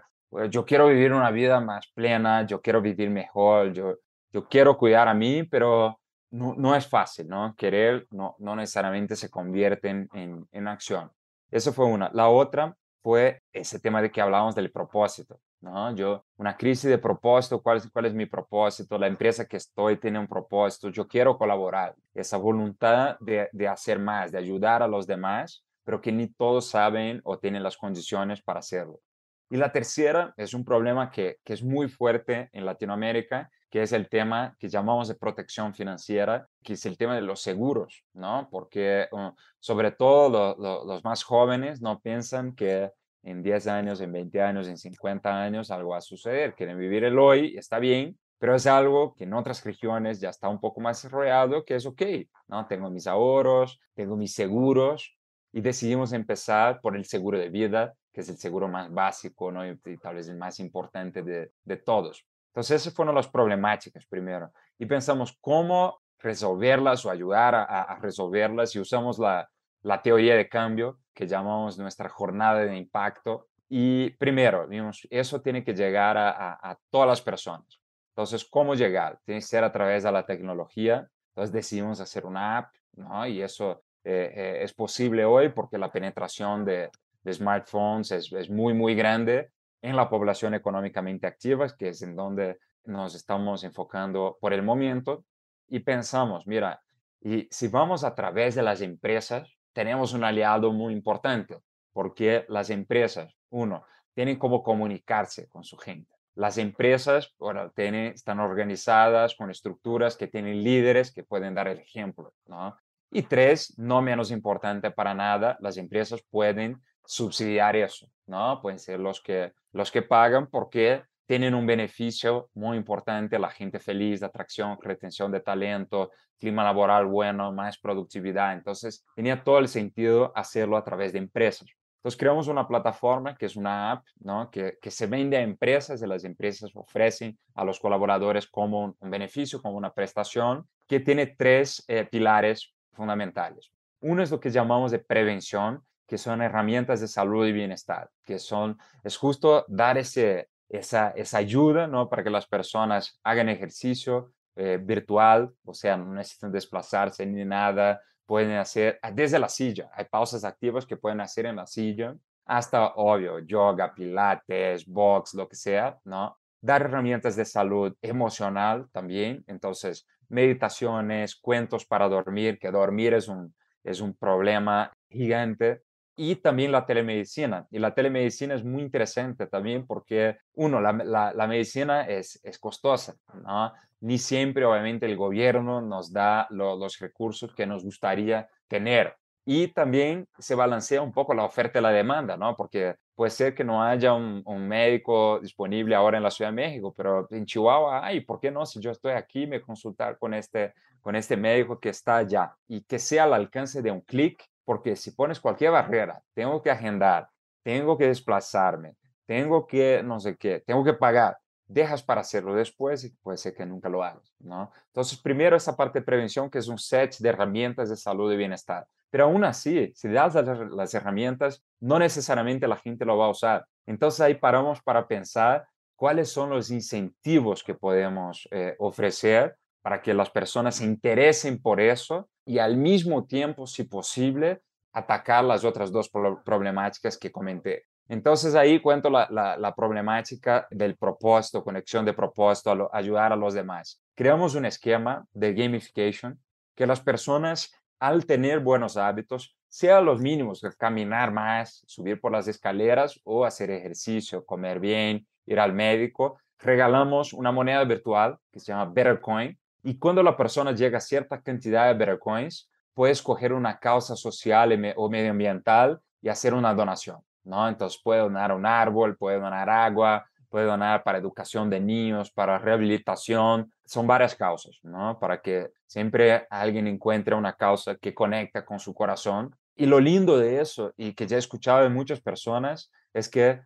[0.50, 3.96] yo quiero vivir una vida más plena, yo quiero vivir mejor, yo,
[4.32, 5.98] yo quiero cuidar a mí, pero
[6.30, 7.54] no, es fácil, ¿no?
[7.56, 11.11] Querer no, no necesariamente se convierte en, en, acción.
[11.50, 12.11] Eso fue una.
[12.12, 15.94] La otra fue ese tema de que hablábamos del propósito, ¿no?
[15.94, 18.98] Yo, una crisis de propósito, ¿cuál es, cuál es mi propósito?
[18.98, 21.94] La empresa que estoy tiene un propósito, yo quiero colaborar.
[22.12, 26.66] Esa voluntad de, de hacer más, de ayudar a los demás, pero que ni todos
[26.68, 29.01] saben o tienen las condiciones para hacerlo.
[29.48, 33.92] Y la tercera es un problema que, que es muy fuerte en Latinoamérica que es
[33.92, 38.48] el tema que llamamos de protección financiera, que es el tema de los seguros, ¿no?
[38.51, 42.90] Porque uh, sobre todo los más jóvenes no piensan que
[43.22, 46.55] en 10 años, en 20 años, en 50 años algo va a suceder.
[46.55, 50.51] Quieren vivir el hoy, está bien, pero es algo que en otras regiones ya está
[50.51, 52.03] un poco más desarrollado, que es ok,
[52.46, 52.66] ¿no?
[52.66, 55.17] Tengo mis ahorros, tengo mis seguros
[55.52, 59.66] y decidimos empezar por el seguro de vida, que es el seguro más básico, ¿no?
[59.66, 62.24] Y, tal vez el más importante de, de todos.
[62.48, 64.52] Entonces, esas fueron las problemáticas primero.
[64.78, 69.48] Y pensamos cómo resolverlas o ayudar a, resolverlas y usamos la,
[69.82, 73.48] la, teoría de cambio que llamamos nuestra jornada de impacto.
[73.68, 77.80] Y primero, vimos, eso tiene que llegar a, a, todas las personas.
[78.11, 79.18] Entonces, ¿cómo llegar?
[79.24, 81.08] Tiene que ser a través de la tecnología.
[81.30, 83.26] Entonces decidimos hacer una app, ¿no?
[83.26, 86.90] Y eso eh, es posible hoy porque la penetración de,
[87.22, 89.50] de smartphones es, es, muy, muy grande
[89.82, 95.24] en la población económicamente activa, que es en donde nos estamos enfocando por el momento,
[95.68, 96.80] y pensamos, mira,
[97.20, 101.58] y si vamos a través de las empresas, tenemos un aliado muy importante,
[101.92, 106.12] porque las empresas, uno, tienen cómo comunicarse con su gente.
[106.34, 111.78] Las empresas bueno, tienen, están organizadas con estructuras que tienen líderes que pueden dar el
[111.78, 112.76] ejemplo, ¿no?
[113.10, 118.60] Y tres, no menos importante para nada, las empresas pueden subsidiar eso, ¿no?
[118.60, 123.78] Pueden ser los que, los que pagan porque tienen un beneficio muy importante, la gente
[123.78, 128.54] feliz, atracción, retención de talento, clima laboral bueno, más productividad.
[128.54, 131.68] Entonces, tenía todo el sentido hacerlo a través de empresas.
[131.96, 134.50] Entonces, creamos una plataforma que es una app, ¿no?
[134.50, 139.10] Que, que se vende a empresas y las empresas ofrecen a los colaboradores como un,
[139.10, 143.72] beneficio, como una prestación, que tiene tres eh, pilares fundamentales.
[144.00, 148.38] Uno es lo que llamamos de prevención, que son herramientas de salud y bienestar, que
[148.38, 152.08] son, es justo dar ese, esa, esa ayuda, ¿no?
[152.08, 158.00] Para que las personas hagan ejercicio eh, virtual, o sea, no necesitan desplazarse ni nada,
[158.26, 162.14] pueden hacer ah, desde la silla, hay pausas activas que pueden hacer en la silla,
[162.44, 166.37] hasta, obvio, yoga, pilates, box, lo que sea, ¿no?
[166.61, 173.54] Dar herramientas de salud emocional también, entonces, meditaciones, cuentos para dormir, que dormir es un,
[173.84, 175.82] es un problema gigante
[176.16, 177.66] y también la telemedicina.
[177.70, 183.14] Y la telemedicina es muy interesante también porque, uno, la, la, medicina es, es costosa,
[183.34, 183.72] ¿no?
[184.00, 189.14] Ni siempre, obviamente, el gobierno nos da los recursos que nos gustaría tener.
[189.44, 192.56] Y también se balancea un poco la oferta y la demanda, ¿no?
[192.56, 196.94] Porque puede ser que no haya un, médico disponible ahora en la Ciudad de México,
[196.96, 198.64] pero en Chihuahua, ay, ¿por qué no?
[198.64, 202.81] Si yo estoy aquí, me consultar con este, con este médico que está allá y
[202.83, 207.28] que sea al alcance de un clic porque si pones cualquier barrera, tengo que agendar,
[207.64, 208.94] tengo que desplazarme,
[209.26, 213.54] tengo que, no sé qué, tengo que pagar, dejas para hacerlo después y puede ser
[213.54, 214.72] que nunca lo hagas, ¿no?
[214.87, 218.37] Entonces, primero esa parte de prevención, que es un set de herramientas de salud y
[218.37, 218.87] bienestar.
[219.11, 223.66] Pero aún así, si das las herramientas, no necesariamente la gente lo va a usar.
[223.87, 230.14] Entonces ahí paramos para pensar cuáles son los incentivos que podemos eh, ofrecer para que
[230.14, 235.90] las personas se interesen por eso y al mismo tiempo, si posible, atacar las otras
[235.92, 236.11] dos
[236.44, 237.88] problemáticas que comenté.
[238.08, 244.02] Entonces ahí cuento la, problemática del propósito, conexión de propósito, ayudar a los demás.
[244.14, 246.40] Creamos un esquema de gamification
[246.74, 252.48] que las personas al tener buenos hábitos, sea los mínimos, caminar más, subir por las
[252.48, 258.72] escaleras o hacer ejercicio, comer bien, ir al médico, regalamos una moneda virtual que se
[258.72, 263.78] llama Bettercoin y cuando la persona llega a cierta cantidad de Bettercoins, puede escoger una
[263.78, 267.18] causa social o medioambiental y hacer una donación.
[267.48, 267.68] ¿No?
[267.68, 272.58] Entonces puede donar un árbol, puede donar agua, puede donar para educación de niños, para
[272.58, 275.18] rehabilitación, son varias causas, ¿no?
[275.18, 279.54] Para que siempre alguien encuentre una causa que conecta con su corazón.
[279.74, 283.61] Y lo lindo de eso, y que ya he escuchado de muchas personas, es que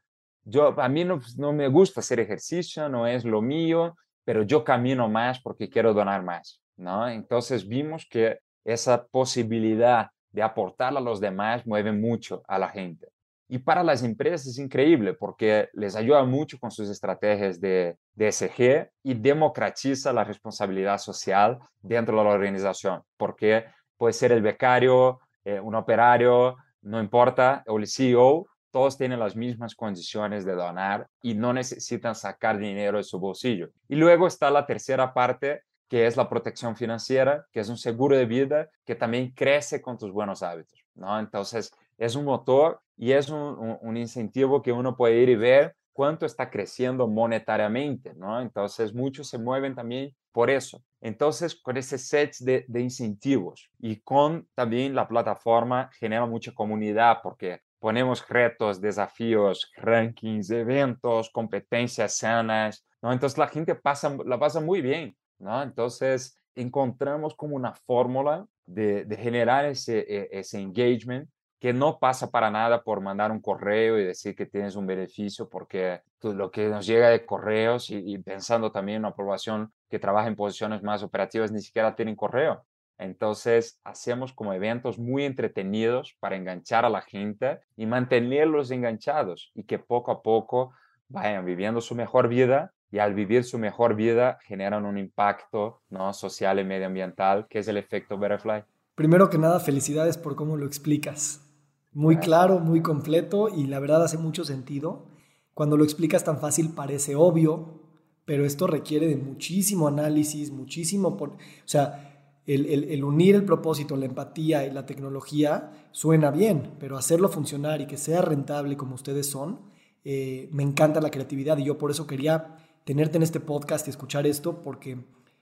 [0.45, 4.65] yo, a mí no, no me gusta hacer ejercicio, no es lo mío, pero yo
[4.65, 7.09] camino más porque quiero donar más, ¿no?
[7.09, 13.09] Entonces vimos que esa posibilidad de aportar a los demás mueve mucho a la gente.
[13.53, 18.89] Y para las empresas es increíble porque les ayuda mucho con sus estrategias de, DSG
[19.03, 23.67] y democratiza la responsabilidad social dentro de la organización, porque
[23.99, 29.37] puede ser el becario, eh, un operario, no importa, o el CEO, todos tienen las
[29.37, 33.69] mismas condiciones de donar y no necesitan sacar dinero de su bolsillo.
[33.87, 35.61] Y luego está la tercera parte,
[35.91, 39.99] que es la protección financiera, que es un seguro de vida que también crece con
[39.99, 41.19] tus buenos hábitos, ¿no?
[41.21, 46.25] Entonces, es un motor y es un, incentivo que uno puede ir y ver cuánto
[46.25, 48.41] está creciendo monetariamente, ¿no?
[48.41, 50.85] Entonces, muchos se mueven también por eso.
[51.01, 57.63] Entonces, con ese set de, incentivos y con también la plataforma genera mucha comunidad porque
[57.81, 63.13] ponemos retos, desafíos, rankings, eventos, competencias sanas, ¿no?
[63.13, 65.61] Entonces, la gente pasa, la pasa muy bien, ¿no?
[65.61, 71.29] Entonces, encontramos como una fórmula de, generar ese, e, ese engagement
[71.63, 75.49] que no pasa para nada por mandar un correo y decir que tienes un beneficio,
[75.49, 80.27] porque lo que nos llega de correos y, pensando también en una aprobación que trabaja
[80.27, 82.65] en posiciones más operativas, ni siquiera tienen correo.
[82.99, 89.63] Entonces, hacemos como eventos muy entretenidos para enganchar a la gente y mantenerlos enganchados y
[89.63, 90.73] que poco a poco
[91.07, 96.13] vayan viviendo su mejor vida y al vivir su mejor vida generan un impacto ¿no?
[96.13, 98.65] social y medioambiental, que es el efecto butterfly.
[98.97, 101.49] Primero que nada, felicidades por cómo lo explicas
[101.93, 105.07] muy claro, muy completo y la verdad hace mucho sentido.
[105.55, 107.81] Cuando lo explicas tan fácil parece obvio,
[108.25, 111.17] pero esto requiere de muchísimo análisis, muchísimo...
[111.17, 112.13] Por, o sea,
[112.47, 117.87] el, unir el propósito, la empatía y la tecnología suena bien, pero hacerlo funcionar y
[117.87, 119.61] que sea rentable como ustedes son,
[120.05, 123.91] eh, me encanta la creatividad y yo por eso quería tenerte en este podcast y
[123.91, 124.99] escuchar esto, porque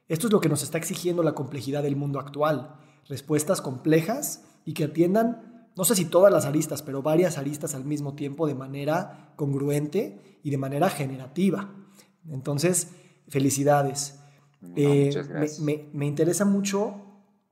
[0.08, 2.74] esto es lo que nos está exigiendo la complejidad del mundo actual.
[3.08, 7.84] Respuestas complejas y que atiendan no sé si todas las aristas, pero varias aristas al
[7.84, 11.74] mismo tiempo de manera congruente y de manera generativa.
[12.28, 12.88] Entonces,
[13.28, 14.20] felicidades.
[14.76, 15.10] Eh,
[15.92, 16.94] me, interesa mucho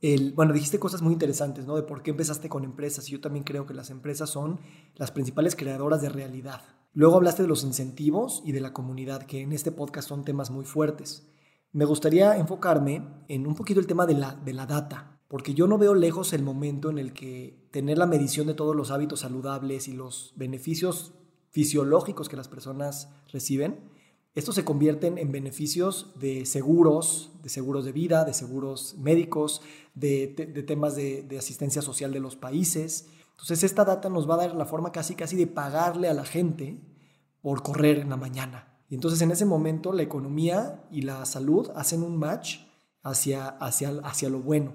[0.00, 1.76] el, bueno, dijiste cosas muy interesantes, ¿no?
[1.76, 3.08] De por qué empezaste con empresas.
[3.08, 4.60] Y yo también creo que las empresas son
[4.96, 6.62] las principales creadoras de realidad.
[6.92, 10.50] Luego hablaste de los incentivos y de la comunidad, que en este podcast son temas
[10.50, 11.28] muy fuertes.
[11.72, 15.66] Me gustaría enfocarme en un poquito el tema de la, de la data porque yo
[15.66, 19.20] no veo lejos el momento en el que tener la medición de todos los hábitos
[19.20, 21.12] saludables y los beneficios
[21.50, 23.78] fisiológicos que las personas reciben,
[24.34, 29.62] estos se convierten en beneficios de seguros, de seguros de vida, de seguros médicos,
[29.94, 30.28] de,
[30.66, 33.08] temas de, de, asistencia social de los países.
[33.32, 36.24] Entonces esta data nos va a dar la forma casi casi de pagarle a la
[36.24, 36.78] gente
[37.42, 38.78] por correr en la mañana.
[38.88, 42.60] Y entonces en ese momento la economía y la salud hacen un match
[43.02, 44.74] hacia, hacia, hacia lo bueno.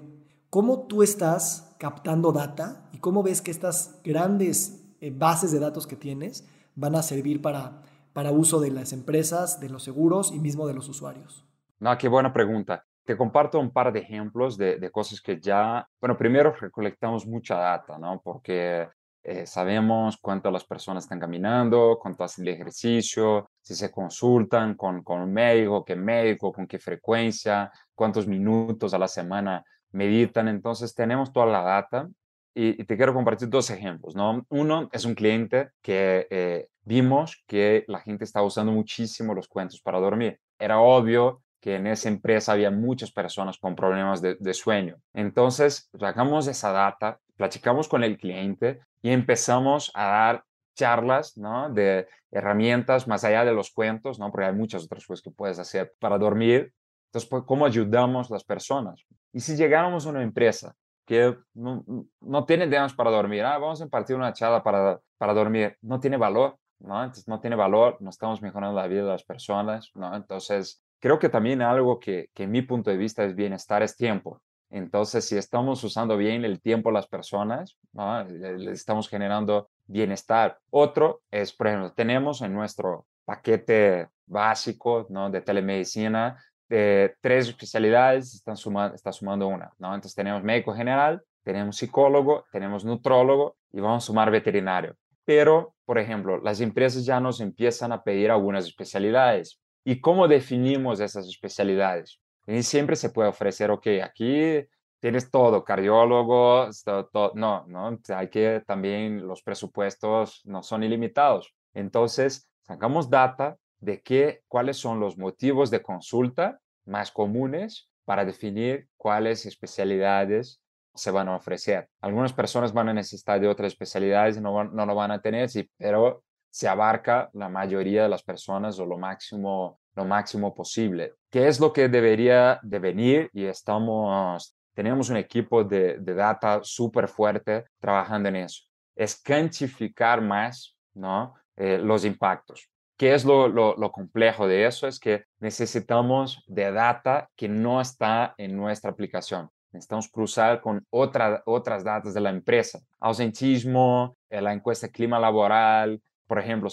[0.54, 5.84] ¿Cómo tú estás captando data y cómo ves que estas grandes eh, bases de datos
[5.84, 7.82] que tienes van a servir para,
[8.12, 11.44] para uso de las empresas, de los seguros y mismo de los usuarios?
[11.80, 12.84] No, qué buena pregunta.
[13.04, 17.56] Te comparto un par de ejemplos de, de cosas que ya, bueno, primero recolectamos mucha
[17.56, 18.20] data, ¿no?
[18.22, 18.86] Porque
[19.24, 25.02] eh, sabemos cuánto las personas están caminando, cuánto hacen el ejercicio, si se consultan con,
[25.02, 29.64] con un médico, qué médico, con qué frecuencia, cuántos minutos a la semana
[29.94, 30.48] meditan.
[30.48, 32.08] Entonces tenemos toda la data
[32.54, 34.14] y, te quiero compartir dos ejemplos.
[34.14, 34.44] ¿no?
[34.50, 39.80] Uno es un cliente que eh, vimos que la gente estaba usando muchísimo los cuentos
[39.80, 40.38] para dormir.
[40.58, 44.98] Era obvio que en esa empresa había muchas personas con problemas de, sueño.
[45.14, 50.44] Entonces, sacamos esa data, platicamos con el cliente y empezamos a dar
[50.76, 51.70] charlas, ¿no?
[51.70, 54.30] De herramientas más allá de los cuentos, ¿no?
[54.30, 56.74] Porque hay muchas otras cosas que puedes hacer para dormir.
[57.06, 59.02] Entonces, pues, ¿cómo ayudamos a las personas?
[59.34, 61.84] Y si llegáramos a una empresa que no,
[62.20, 65.98] no tiene ideas para dormir, ah, vamos a impartir una charla para, para dormir, no
[65.98, 67.02] tiene valor, ¿no?
[67.02, 70.14] Entonces, no tiene valor, no estamos mejorando la vida de las personas, ¿no?
[70.14, 73.96] Entonces, creo que también algo que, que en mi punto de vista es bienestar es
[73.96, 74.40] tiempo.
[74.70, 78.22] Entonces, si estamos usando bien el tiempo las personas, ¿no?
[78.24, 80.58] le, estamos generando bienestar.
[80.70, 85.28] Otro es, por ejemplo, tenemos en nuestro paquete básico ¿no?
[85.28, 89.72] de telemedicina de tres especialidades, están sumando, está sumando una.
[89.78, 89.94] ¿no?
[89.94, 94.96] Entonces tenemos médico general, tenemos psicólogo, tenemos nutrólogo y vamos a sumar veterinario.
[95.24, 99.60] Pero, por ejemplo, las empresas ya nos empiezan a pedir algunas especialidades.
[99.84, 102.20] ¿Y cómo definimos esas especialidades?
[102.46, 104.66] Y siempre se puede ofrecer, ok, aquí
[105.00, 106.68] tienes todo, cardiólogo,
[107.12, 111.54] todo, no, no, hay que también los presupuestos no son ilimitados.
[111.74, 118.88] Entonces, sacamos data de qué, cuáles son los motivos de consulta más comunes para definir
[118.96, 120.60] cuáles especialidades
[120.94, 121.88] se van a ofrecer.
[122.00, 125.68] Algunas personas van a necesitar de otras especialidades no, no lo van a tener, sí,
[125.76, 131.14] pero se abarca la mayoría de las personas o lo máximo, lo máximo posible.
[131.30, 133.30] ¿Qué es lo que debería de venir?
[133.32, 138.64] Y estamos tenemos un equipo de, data súper fuerte trabajando en eso.
[138.94, 141.34] Es cantificar más ¿no?
[141.56, 142.68] Eh, los impactos.
[142.96, 144.86] ¿Qué es lo, lo, complejo de eso?
[144.86, 149.50] Es que necesitamos de data que no está en nuestra aplicación.
[149.72, 152.78] Necesitamos cruzar con otra, otras datas de la empresa.
[153.00, 156.70] Ausentismo, eh, la encuesta de clima laboral, por ejemplo,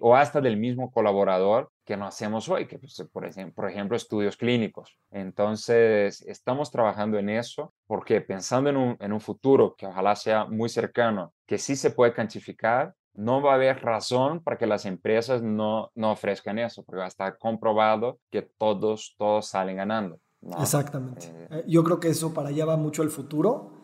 [0.00, 3.96] o hasta del mismo colaborador que no hacemos hoy, que pues, por, ejemplo, por ejemplo
[3.96, 4.96] estudios clínicos.
[5.10, 10.46] Entonces, estamos trabajando en eso porque pensando en un, en un futuro que ojalá sea
[10.46, 14.86] muy cercano, que sí se puede cuantificar, no va a haber razón para que las
[14.86, 20.18] empresas no, no ofrezcan eso, porque va a estar comprobado que todos, todos salen ganando.
[20.60, 21.26] Exactamente.
[21.26, 23.75] Eh, eh, Yo creo que eso para allá va mucho el futuro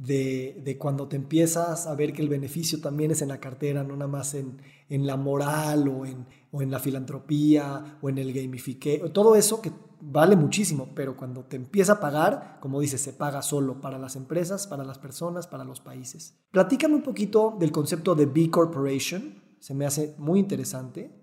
[0.00, 3.96] de, cuando te empiezas a ver que el beneficio también es en la cartera, no
[3.96, 4.56] nada más en,
[4.88, 9.60] en la moral o en, o en la filantropía o en el gamifique, todo eso
[9.60, 9.70] que
[10.00, 14.16] vale muchísimo, pero cuando te empieza a pagar, como dices, se paga solo para las
[14.16, 16.38] empresas, para las personas, para los países.
[16.50, 21.14] Platícame un poquito del concepto de B Corporation, se me hace muy interesante.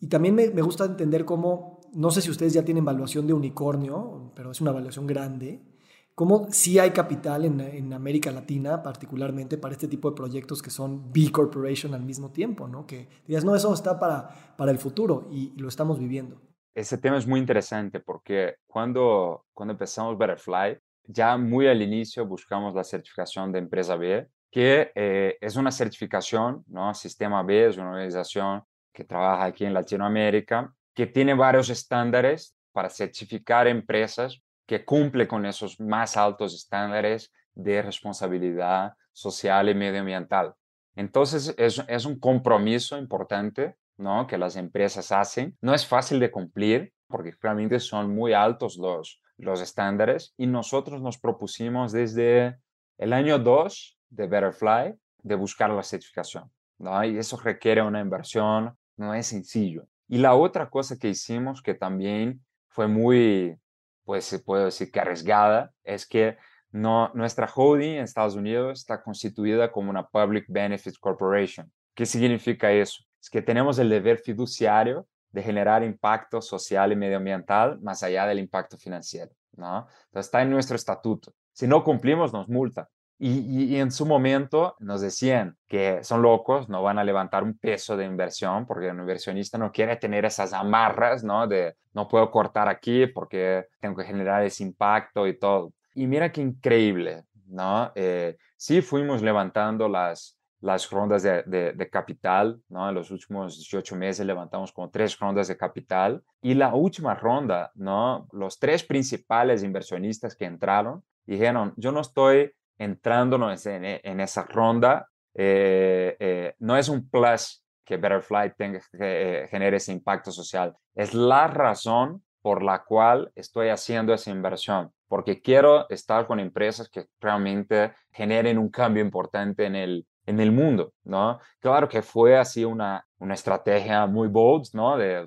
[0.00, 3.32] Y también me, me gusta entender cómo, no sé si ustedes ya tienen evaluación de
[3.32, 5.73] unicornio, pero es una evaluación grande
[6.14, 11.12] cómo sí hay capital en, América Latina, particularmente para este tipo de proyectos que son
[11.12, 12.86] B Corporation al mismo tiempo, ¿no?
[12.86, 16.40] Que digas, no, eso está para, para el futuro y, lo estamos viviendo.
[16.74, 22.74] Ese tema es muy interesante porque cuando, cuando empezamos Betterfly, ya muy al inicio buscamos
[22.74, 26.94] la certificación de empresa B, que eh, es una certificación, ¿no?
[26.94, 28.62] Sistema B es una organización
[28.92, 35.46] que trabaja aquí en Latinoamérica, que tiene varios estándares para certificar empresas que cumple con
[35.46, 40.54] esos más altos estándares de responsabilidad social y medioambiental.
[40.96, 44.26] Entonces, es, es un compromiso importante ¿no?
[44.26, 45.56] que las empresas hacen.
[45.60, 51.00] No es fácil de cumplir porque realmente son muy altos los, los estándares y nosotros
[51.00, 52.58] nos propusimos desde
[52.98, 56.50] el año 2 de Betterfly de buscar la certificación.
[56.78, 57.04] ¿no?
[57.04, 59.86] Y eso requiere una inversión, no es sencillo.
[60.08, 63.56] Y la otra cosa que hicimos que también fue muy,
[64.04, 66.36] pues se puede decir que arriesgada, es que
[66.70, 71.70] no, nuestra holding en Estados Unidos está constituida como una Public Benefits Corporation.
[71.94, 73.04] ¿Qué significa eso?
[73.20, 78.38] Es que tenemos el deber fiduciario de generar impacto social y medioambiental más allá del
[78.38, 79.30] impacto financiero.
[79.56, 79.86] ¿no?
[80.06, 81.32] Entonces está en nuestro estatuto.
[81.52, 82.88] Si no cumplimos, nos multa.
[83.18, 87.96] Y, en su momento nos decían que son locos, no van a levantar un peso
[87.96, 91.46] de inversión porque un inversionista no quiere tener esas amarras, ¿no?
[91.46, 95.72] De no puedo cortar aquí porque tengo que generar ese impacto y todo.
[95.94, 97.92] Y mira qué increíble, ¿no?
[97.94, 102.88] Eh, sí fuimos levantando las, las rondas de, de, capital, ¿no?
[102.88, 107.70] En los últimos 18 meses levantamos como tres rondas de capital y la última ronda,
[107.74, 108.26] ¿no?
[108.32, 116.16] Los tres principales inversionistas que entraron dijeron, yo no estoy entrándonos en, esa ronda, eh,
[116.18, 121.46] eh, no es un plus que Betterfly tenga, eh, genere ese impacto social, es la
[121.48, 127.94] razón por la cual estoy haciendo esa inversión, porque quiero estar con empresas que realmente
[128.12, 131.38] generen un cambio importante en el, en el mundo, ¿no?
[131.58, 134.96] Claro que fue así una, una estrategia muy bold, ¿no?
[134.96, 135.24] De,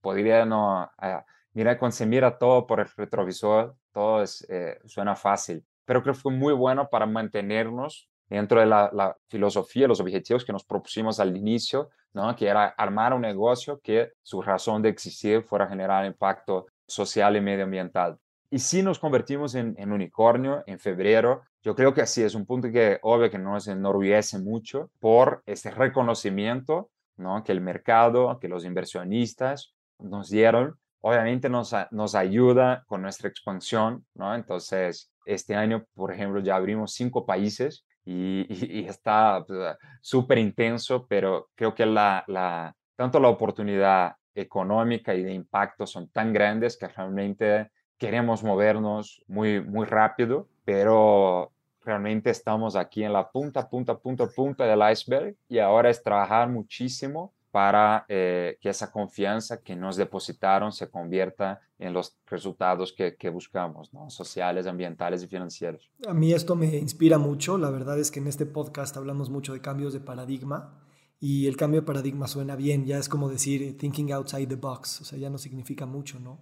[0.00, 5.14] podría no, ah, mira, cuando se mira todo por el retrovisor, todo es, eh, suena
[5.14, 10.00] fácil, pero creo que fue muy bueno para mantenernos dentro de la, la, filosofía, los
[10.00, 12.36] objetivos que nos propusimos al inicio, ¿no?
[12.36, 17.40] que era armar un negocio que su razón de existir fuera generar impacto social y
[17.40, 18.18] medioambiental.
[18.50, 22.44] Y si nos convertimos en, en, unicornio en febrero, yo creo que así es un
[22.44, 27.42] punto que obvio que nos enorgullece mucho por este reconocimiento ¿no?
[27.42, 30.78] que el mercado, que los inversionistas nos dieron.
[31.00, 34.34] Obviamente nos, nos ayuda con nuestra expansión, ¿no?
[34.34, 41.06] Entonces, este año, por ejemplo, ya abrimos cinco países y, y, está pues, súper intenso,
[41.06, 46.78] pero creo que la, la, tanto la oportunidad económica y de impacto son tan grandes
[46.78, 51.52] que realmente queremos movernos muy, muy rápido, pero
[51.84, 56.48] realmente estamos aquí en la punta, punta, punta, punta del iceberg y ahora es trabajar
[56.48, 63.30] muchísimo para eh, que esa confianza que nos depositaron se convierta en los resultados que,
[63.30, 64.10] buscamos, ¿no?
[64.10, 65.90] sociales, ambientales y financieros.
[66.06, 67.56] A mí esto me inspira mucho.
[67.56, 70.82] La verdad es que en este podcast hablamos mucho de cambios de paradigma
[71.20, 75.00] y el cambio de paradigma suena bien, ya es como decir thinking outside the box,
[75.00, 76.40] o sea, ya no significa mucho, ¿no?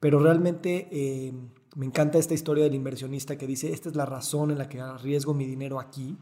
[0.00, 1.32] Pero realmente eh,
[1.76, 4.80] me encanta esta historia del inversionista que dice, esta es la razón en la que
[4.80, 6.16] arriesgo mi dinero aquí,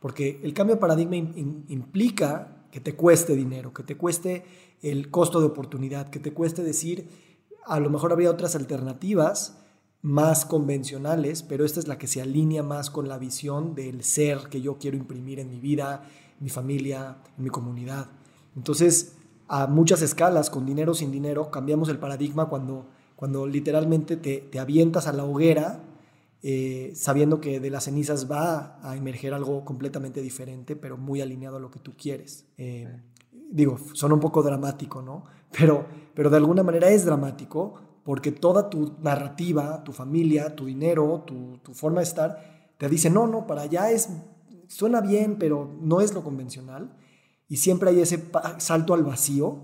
[0.00, 4.44] porque el cambio de paradigma implica que te cueste dinero, que te cueste
[4.82, 7.08] el costo de oportunidad, que te cueste decir,
[7.64, 9.58] a lo mejor habría otras alternativas
[10.00, 14.48] más convencionales, pero esta es la que se alinea más con la visión del ser
[14.50, 16.08] que yo quiero imprimir en mi vida,
[16.40, 18.08] mi familia, mi comunidad.
[18.56, 19.12] Entonces,
[19.46, 22.88] a muchas escalas, con dinero o sin dinero, cambiamos el paradigma cuando
[23.22, 25.78] cuando literalmente te, avientas a la hoguera
[26.42, 31.56] eh, sabiendo que de las cenizas va a emerger algo completamente diferente, pero muy alineado
[31.56, 32.46] a lo que tú quieres.
[32.58, 32.88] Eh,
[33.50, 35.24] digo, son un poco dramático, ¿no?
[35.52, 35.84] Pero,
[36.14, 37.74] pero de alguna manera es dramático
[38.04, 43.10] porque toda tu narrativa, tu familia, tu dinero, tu, tu forma de estar, te dice,
[43.10, 44.08] no, no, para allá es,
[44.66, 46.96] suena bien, pero no es lo convencional.
[47.48, 49.58] Y siempre hay ese salto al vacío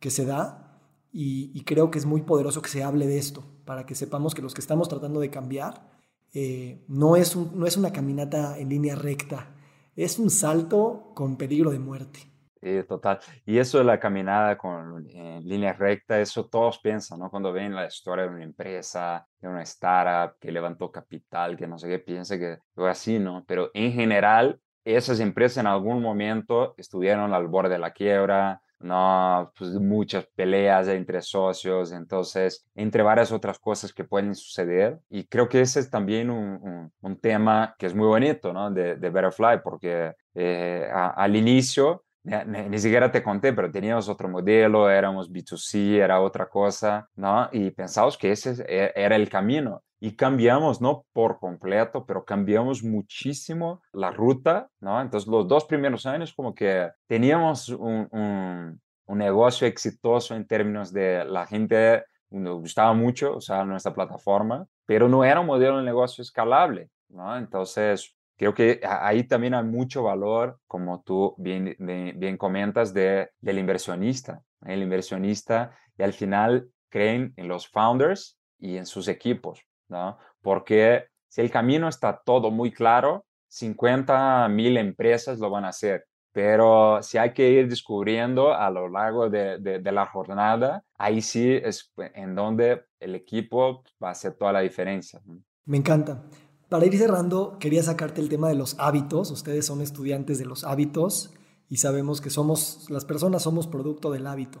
[0.00, 0.68] que se da
[1.12, 4.42] y, creo que es muy poderoso que se hable de esto, para que sepamos que
[4.42, 5.97] los que estamos tratando de cambiar
[6.32, 9.54] eh, no, es no es una caminata en línea recta,
[9.96, 12.20] es un salto con peligro de muerte.
[12.60, 13.20] Sí, total.
[13.46, 17.30] Y eso de la caminada con, en línea recta, eso todos piensan, ¿no?
[17.30, 21.78] Cuando ven la historia de una empresa, de una startup que levantó capital, que no
[21.78, 23.44] sé qué, piensa que fue así, ¿no?
[23.46, 29.52] Pero en general, esas empresas en algún momento estuvieron al borde de la quiebra, ¿no?
[29.58, 34.98] Pues muchas peleas entre socios, entonces, entre varias otras cosas que pueden suceder.
[35.10, 38.70] Y creo que ese es también un, un, tema que es muy bonito, ¿no?
[38.70, 44.90] De, de Betterfly, porque eh, al inicio, ni, siquiera te conté, pero teníamos otro modelo,
[44.90, 47.48] éramos B2C, era otra cosa, ¿no?
[47.52, 52.82] Y pensamos que ese e, era el camino y cambiamos, no por completo, pero cambiamos
[52.82, 55.00] muchísimo la ruta, ¿no?
[55.00, 58.80] Entonces los dos primeros años como que teníamos un, un,
[59.18, 65.24] negocio exitoso en términos de la gente nos gustaba mucho usar nuestra plataforma, pero no
[65.24, 67.36] era un modelo de negocio escalable, ¿no?
[67.36, 73.58] Entonces, creo que ahí también hay mucho valor, como tú bien, bien, comentas, de, del
[73.58, 74.42] inversionista.
[74.64, 79.67] El inversionista y al final creen en los founders y en sus equipos.
[79.88, 80.18] ¿No?
[80.42, 86.04] Porque si el camino está todo muy claro, 50 mil empresas lo van a hacer.
[86.32, 91.92] Pero si hay que ir descubriendo a lo largo de, la jornada, ahí sí es
[92.14, 95.20] en donde el equipo va a hacer toda la diferencia.
[95.64, 96.22] Me encanta.
[96.68, 99.30] Para ir cerrando, quería sacarte el tema de los hábitos.
[99.30, 101.32] Ustedes son estudiantes de los hábitos
[101.68, 104.60] y sabemos que somos, las personas somos producto del hábito.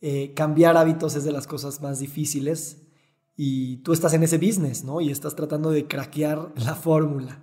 [0.00, 2.91] Eh, cambiar hábitos es de las cosas más difíciles
[3.36, 5.00] y tú estás en ese business, ¿no?
[5.00, 7.42] Y estás tratando de craquear la fórmula.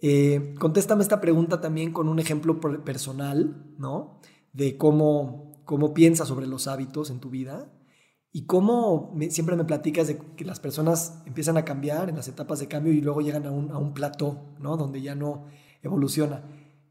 [0.00, 4.20] Eh, contéstame esta pregunta también con un ejemplo personal, ¿no?
[4.52, 7.72] De cómo, cómo piensas sobre los hábitos en tu vida
[8.32, 12.60] y cómo siempre me platicas de que las personas empiezan a cambiar en las etapas
[12.60, 14.76] de cambio y luego llegan a un, a un plató, ¿no?
[14.76, 15.46] Donde ya no
[15.82, 16.44] evoluciona.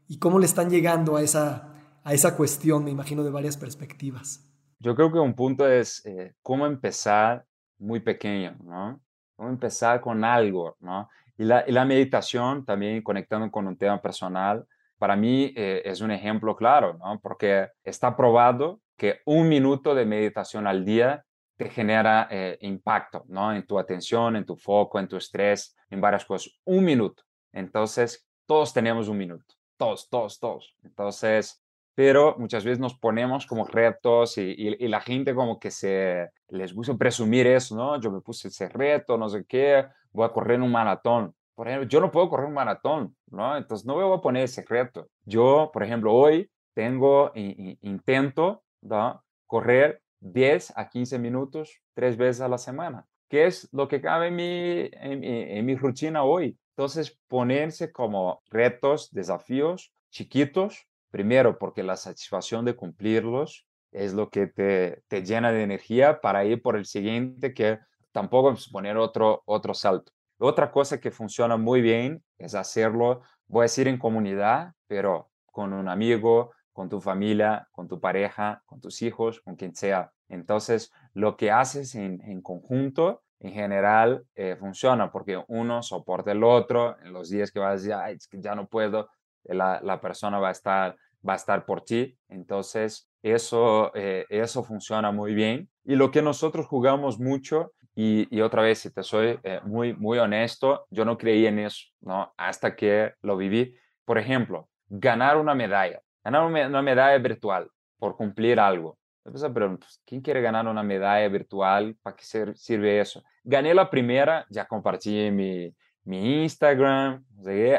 [0.06, 4.44] Y cómo le están llegando a esa, a esa cuestión, me imagino, de varias perspectivas.
[4.80, 7.47] Yo creo que un punto es eh, cómo empezar
[7.78, 9.00] muy pequeño, ¿no?
[9.38, 11.08] Empezar con algo, ¿no?
[11.36, 14.66] Y la, y la meditación, también conectando con un tema personal,
[14.98, 17.20] para mí eh, es un ejemplo claro, ¿no?
[17.20, 21.24] Porque está probado que un minuto de meditación al día
[21.56, 23.52] te genera eh, impacto, ¿no?
[23.52, 26.52] En tu atención, en tu foco, en tu estrés, en varias cosas.
[26.64, 27.22] Un minuto.
[27.52, 29.54] Entonces, todos tenemos un minuto.
[29.76, 30.74] todos, todos, todos.
[30.82, 31.62] Entonces,
[31.98, 36.72] pero muchas veces nos ponemos como retos y, y, la gente como que se les
[36.72, 38.00] gusta presumir eso, ¿no?
[38.00, 41.34] Yo me puse ese reto, no sé qué, voy a correr un maratón.
[41.56, 43.56] Por ejemplo, yo no puedo correr un maratón, ¿no?
[43.56, 45.08] Entonces no me voy a poner ese reto.
[45.24, 49.24] Yo, por ejemplo, hoy tengo, intento, ¿no?
[49.48, 54.28] Correr 10 a 15 minutos tres veces a la semana, que es lo que cabe
[54.28, 56.56] en mi, en, en mi rutina hoy.
[56.76, 64.46] Entonces, ponerse como retos, desafíos chiquitos Primero, porque la satisfacción de cumplirlos es lo que
[64.46, 67.78] te, te llena de energía para ir por el siguiente, que
[68.12, 70.12] tampoco es poner otro, otro salto.
[70.38, 75.72] Otra cosa que funciona muy bien es hacerlo, voy a decir en comunidad, pero con
[75.72, 80.12] un amigo, con tu familia, con tu pareja, con tus hijos, con quien sea.
[80.28, 86.96] Entonces, lo que haces en, conjunto, en general, eh, funciona porque uno soporta el otro.
[87.02, 89.08] En los días que vas a decir, ya no puedo,
[89.44, 92.16] la, la persona va a estar va a estar por ti.
[92.28, 95.68] Entonces, eso, eh, eso funciona muy bien.
[95.84, 100.18] Y lo que nosotros jugamos mucho, y, otra vez, si te soy eh, muy, muy
[100.18, 102.32] honesto, yo no creí en eso, ¿no?
[102.36, 103.74] Hasta que lo viví.
[104.04, 107.68] Por ejemplo, ganar una medalla, ganar una medalla virtual
[107.98, 108.98] por cumplir algo.
[109.24, 111.96] Pero, pues, ¿quién quiere ganar una medalla virtual?
[112.00, 112.24] ¿Para qué
[112.54, 113.22] sirve eso?
[113.42, 115.74] Gané la primera, ya compartí mi,
[116.08, 117.22] mi Instagram,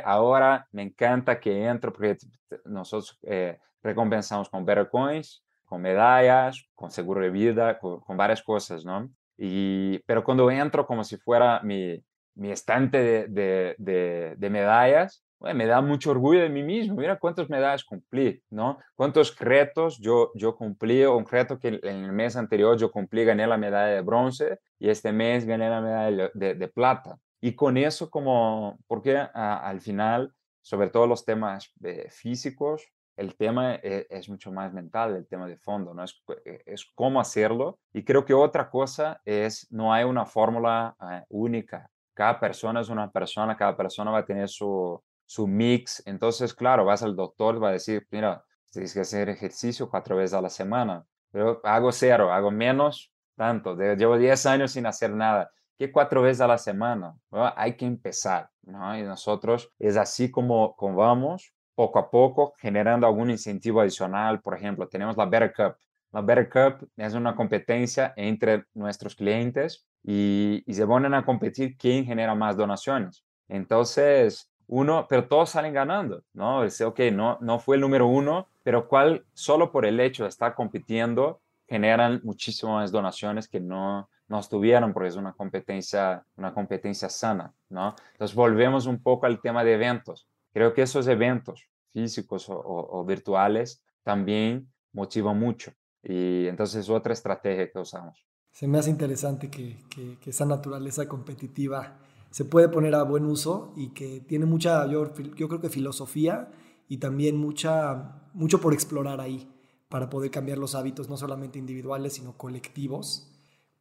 [0.06, 2.16] ahora me encanta que entro porque
[2.64, 8.86] nosotros eh, recompensamos con Better Coins, con medallas, con seguro de vida, con, varias cosas,
[8.86, 9.10] ¿no?
[9.36, 12.04] Y, pero cuando entro como si fuera mi,
[12.36, 16.98] mi estante de, de, de, medallas, me da mucho orgullo de mí mismo.
[16.98, 18.78] Mira cuántas medallas cumplí, ¿no?
[18.96, 21.04] Cuántos retos yo, yo cumplí.
[21.04, 24.90] Un reto que en el mes anterior yo cumplí, gané la medalla de bronce y
[24.90, 27.18] este mes gané la medalla de plata.
[27.42, 33.76] Y con eso como, porque al final, sobre todo los temas eh, físicos, el tema
[33.76, 36.04] e, es, mucho más mental, el tema de fondo, ¿no?
[36.04, 37.80] Es, e, es, cómo hacerlo.
[37.94, 41.90] Y creo que otra cosa es, no hay una fórmula eh, única.
[42.14, 46.02] Cada persona es una persona, cada persona va a tener su, su mix.
[46.06, 50.34] Entonces, claro, vas al doctor, va a decir, mira, tienes que hacer ejercicio cuatro veces
[50.34, 51.06] a la semana.
[51.32, 53.76] Pero hago cero, hago menos, tanto.
[53.76, 57.16] Llevo 10 años sin hacer nada que cuatro veces a la semana.
[57.56, 58.98] Hay que empezar, ¿no?
[59.00, 64.42] Y nosotros es así como, como vamos, poco a poco, generando algún incentivo adicional.
[64.42, 65.78] Por ejemplo, tenemos la Better Cup.
[66.12, 71.78] La Better Cup es una competencia entre nuestros clientes y, y se ponen a competir
[71.78, 73.24] quién genera más donaciones.
[73.48, 76.64] Entonces, uno, pero todos salen ganando, ¿no?
[76.64, 80.30] Dice, ok, no, no fue el número uno, pero cuál, solo por el hecho de
[80.30, 87.10] estar compitiendo, generan muchísimas donaciones que no, no estuvieron porque es una competencia, una competencia
[87.10, 87.96] sana, ¿no?
[88.14, 90.28] Entonces volvemos un poco al tema de eventos.
[90.54, 95.72] Creo que esos eventos físicos o, virtuales también motivan mucho
[96.04, 98.24] y entonces es otra estrategia que usamos.
[98.52, 101.98] Se me hace interesante que, que, esa naturaleza competitiva
[102.30, 106.52] se puede poner a buen uso y que tiene mucha, yo, yo creo que filosofía
[106.88, 109.52] y también mucha, mucho por explorar ahí
[109.88, 113.29] para poder cambiar los hábitos, no solamente individuales, sino colectivos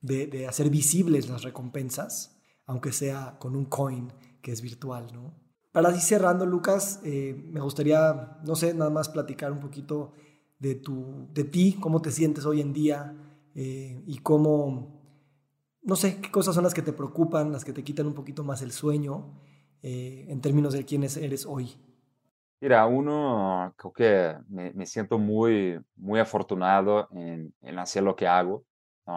[0.01, 5.35] de, hacer visibles las recompensas, aunque sea con un coin que es virtual, ¿no?
[5.73, 10.13] Para así cerrando, Lucas, eh, me gustaría, no sé, nada más platicar un poquito
[10.59, 13.15] de, tu, de ti, cómo te sientes hoy en día
[13.55, 15.03] eh, y cómo,
[15.83, 18.45] no sé, qué cosas son las que te preocupan, las que te quitan un poquito
[18.45, 19.39] más el sueño
[19.83, 21.77] eh, en términos de quién eres hoy.
[22.61, 28.65] Mira, uno, creo que me, siento muy, muy afortunado en, en hacer lo que hago.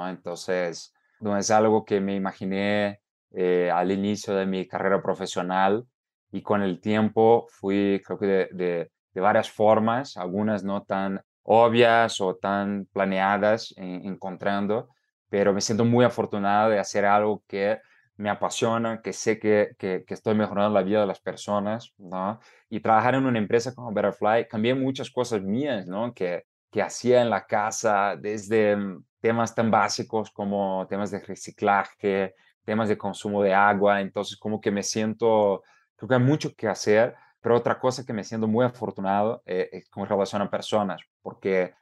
[0.09, 5.85] Entonces, no es algo que me imaginé eh, al inicio de mi carrera profesional
[6.31, 12.21] y con el tiempo fui, creo que de, de, varias formas, algunas no tan obvias
[12.21, 14.89] o tan planeadas, encontrando,
[15.29, 17.79] pero me siento muy afortunado de hacer algo que
[18.15, 22.39] me apasiona, que sé que, que, que, estoy mejorando la vida de las personas, ¿no?
[22.69, 26.13] Y trabajar en una empresa como Betterfly, cambié muchas cosas mías, ¿no?
[26.13, 32.35] Que, que hacía en la casa, desde mm, temas tan básicos como temas de reciclaje,
[32.63, 35.63] temas de consumo de agua, entonces como que me siento,
[35.95, 39.69] creo que hay mucho que hacer, pero otra cosa que me siento muy afortunado eh,
[39.71, 41.73] es con relación a personas, porque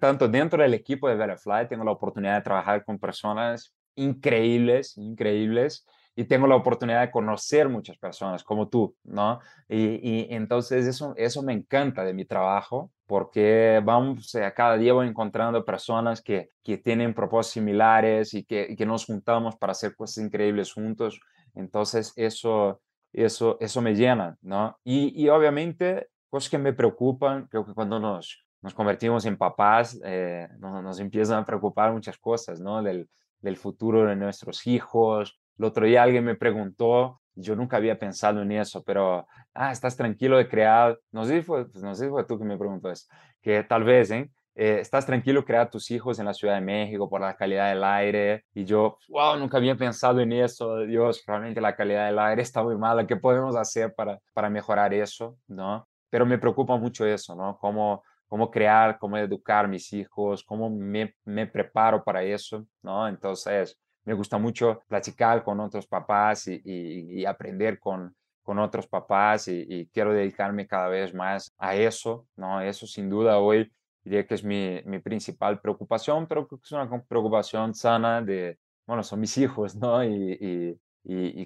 [0.00, 5.86] tanto dentro del equipo de Betterfly tengo la oportunidad de trabajar con personas increíbles, increíbles,
[6.18, 9.38] y tengo la oportunidad de conocer muchas personas como tú, ¿no?
[9.68, 15.64] Y, entonces eso, eso me encanta de mi trabajo porque vamos, cada día voy encontrando
[15.64, 20.72] personas que, que tienen propósitos similares y que, que nos juntamos para hacer cosas increíbles
[20.72, 21.20] juntos.
[21.54, 22.80] Entonces eso,
[23.12, 24.76] eso, eso me llena, ¿no?
[24.82, 29.96] Y, y obviamente cosas que me preocupan, creo que cuando nos, nos convertimos en papás,
[30.02, 32.82] eh, nos, nos, empiezan a preocupar muchas cosas, ¿no?
[32.82, 33.08] Del,
[33.40, 35.38] del futuro de nuestros hijos.
[35.58, 39.96] El otro día alguien me preguntó, yo nunca había pensado en eso, pero, ah, estás
[39.96, 42.56] tranquilo de crear, no sé si fue, pues no sé si fue tú que me
[42.58, 43.06] preguntó eso,
[43.42, 44.30] que tal vez, ¿eh?
[44.60, 47.84] Eh, estás tranquilo crear tus hijos en la Ciudad de México por la calidad del
[47.84, 48.44] aire.
[48.52, 50.78] Y yo, wow, nunca había pensado en eso.
[50.80, 53.06] Dios, realmente la calidad del aire está muy mala.
[53.06, 55.38] ¿Qué podemos hacer para, para mejorar eso?
[55.46, 55.86] ¿no?
[56.10, 57.56] Pero me preocupa mucho eso, ¿no?
[57.56, 63.06] Cómo, cómo crear, cómo educar a mis hijos, cómo me, me preparo para eso, ¿no?
[63.06, 63.78] Entonces,
[64.08, 70.66] me gusta mucho platicar con otros papás y, aprender con, otros papás y, quiero dedicarme
[70.66, 72.62] cada vez más a eso, ¿no?
[72.62, 73.70] Eso sin duda hoy
[74.02, 79.36] diría que es mi, principal preocupación, pero es una preocupación sana de, bueno, son mis
[79.44, 80.02] hijos, ¿no?
[80.02, 80.80] Y,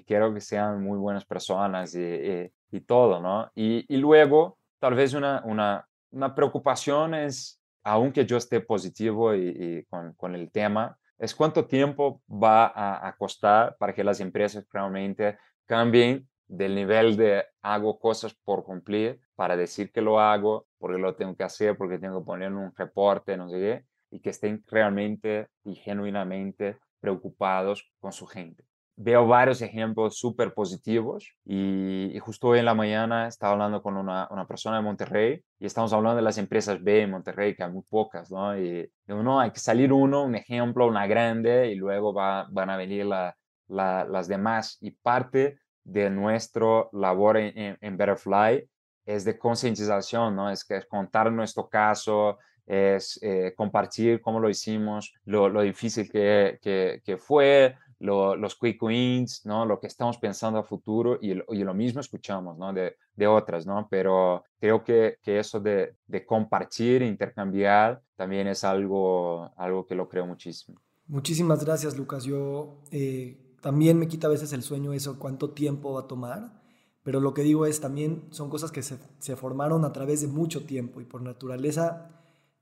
[0.07, 3.51] quiero que sean muy buenas personas y, todo, ¿no?
[3.55, 9.85] Y, luego, tal vez una, una, una, preocupación es, aunque yo esté positivo y,
[10.15, 12.71] con, el tema, es cuánto tiempo va
[13.07, 19.19] a, costar para que las empresas realmente cambien del nivel de hago cosas por cumplir
[19.35, 22.73] para decir que lo hago, porque lo tengo que hacer, porque tengo que poner un
[22.75, 28.63] reporte, no sé qué, y que estén realmente y genuinamente preocupados con su gente.
[28.95, 34.27] Veo varios ejemplos súper positivos y, justo hoy en la mañana estaba hablando con una,
[34.29, 37.71] una, persona de Monterrey y estamos hablando de las empresas B en Monterrey, que hay
[37.71, 38.55] muy pocas, ¿no?
[38.55, 42.69] Y digo, no, hay que salir uno, un ejemplo, una grande y luego va, van
[42.69, 43.35] a venir la,
[43.67, 44.77] la, las demás.
[44.79, 48.69] Y parte de nuestra labor en, en, Betterfly
[49.05, 50.51] es de concientización, ¿no?
[50.51, 56.59] Es es contar nuestro caso, es eh, compartir cómo lo hicimos, lo, lo difícil que,
[56.61, 59.65] que, que fue, lo, los quick wins, ¿no?
[59.65, 62.73] Lo que estamos pensando a futuro y, lo mismo escuchamos, ¿no?
[62.73, 63.87] De, de, otras, ¿no?
[63.89, 70.09] Pero creo que, que eso de, de compartir, intercambiar, también es algo, algo que lo
[70.09, 70.81] creo muchísimo.
[71.07, 72.25] Muchísimas gracias, Lucas.
[72.25, 76.61] Yo eh, también me quita a veces el sueño eso, cuánto tiempo va a tomar,
[77.03, 80.27] pero lo que digo es también son cosas que se, se formaron a través de
[80.27, 82.09] mucho tiempo y por naturaleza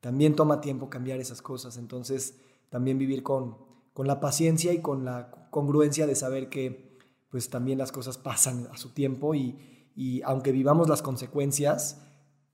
[0.01, 2.39] también toma tiempo cambiar esas cosas, entonces
[2.69, 6.97] también vivir con, con la paciencia y con la congruencia de saber que
[7.29, 12.01] pues también las cosas pasan a su tiempo y, y aunque vivamos las consecuencias,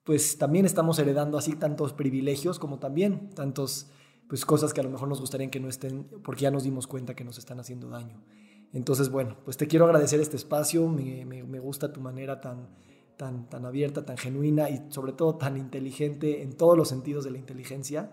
[0.03, 3.91] pues también estamos heredando así tantos privilegios como también tantos
[4.27, 6.87] pues cosas que a lo mejor nos gustaría que no estén, porque ya nos dimos
[6.87, 8.21] cuenta que nos están haciendo daño.
[8.73, 12.67] Entonces, bueno, pues te quiero agradecer este espacio, me, me, me gusta tu manera tan,
[13.15, 17.31] tan, tan abierta, tan genuina y sobre todo tan inteligente en todos los sentidos de
[17.31, 18.11] la inteligencia,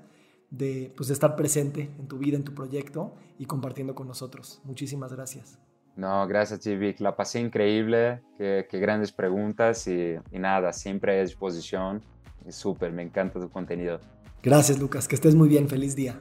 [0.57, 4.61] de, pues, de estar presente en tu vida, en tu proyecto y compartiendo con nosotros.
[4.65, 5.59] Muchísimas gracias.
[5.97, 7.01] No, gracias, Chivik.
[7.01, 8.21] La pasé increíble.
[8.37, 12.03] Qué, qué grandes preguntas y, y, nada, siempre a disposición.
[12.47, 14.01] Es súper, me encanta tu contenido.
[14.43, 15.09] Gracias, Lucas.
[15.09, 15.69] Que estés muy bien.
[15.69, 16.21] Feliz día.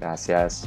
[0.00, 0.66] Gracias.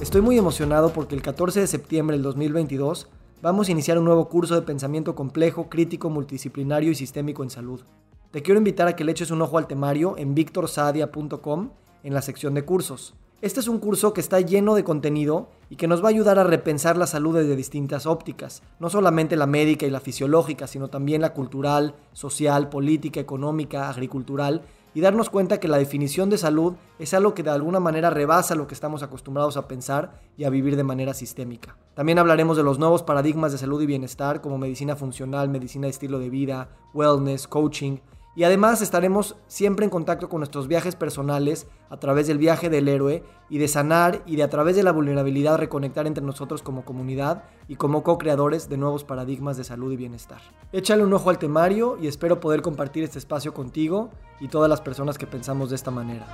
[0.00, 3.08] Estoy muy emocionado porque el 14 de septiembre del 2022
[3.42, 7.82] vamos a iniciar un nuevo curso de pensamiento complejo, crítico, multidisciplinario y sistémico en salud.
[8.30, 11.70] Te quiero invitar a que le eches un ojo al temario en victorsadia.com
[12.02, 13.14] en la sección de cursos.
[13.42, 16.38] Este es un curso que está lleno de contenido y que nos va a ayudar
[16.38, 20.88] a repensar la salud desde distintas ópticas, no solamente la médica y la fisiológica, sino
[20.88, 24.62] también la cultural, social, política, económica, agricultural,
[24.94, 28.54] y darnos cuenta que la definición de salud es algo que de alguna manera rebasa
[28.54, 31.76] lo que estamos acostumbrados a pensar y a vivir de manera sistémica.
[31.94, 35.90] También hablaremos de los nuevos paradigmas de salud y bienestar como medicina funcional, medicina de
[35.90, 37.98] estilo de vida, wellness, coaching,
[38.36, 42.88] y además estaremos siempre en contacto con nuestros viajes personales a través del viaje del
[42.88, 46.84] héroe y de sanar y de a través de la vulnerabilidad reconectar entre nosotros como
[46.84, 50.40] comunidad y como co-creadores de nuevos paradigmas de salud y bienestar.
[50.72, 54.80] Échale un ojo al temario y espero poder compartir este espacio contigo y todas las
[54.80, 56.26] personas que pensamos de esta manera.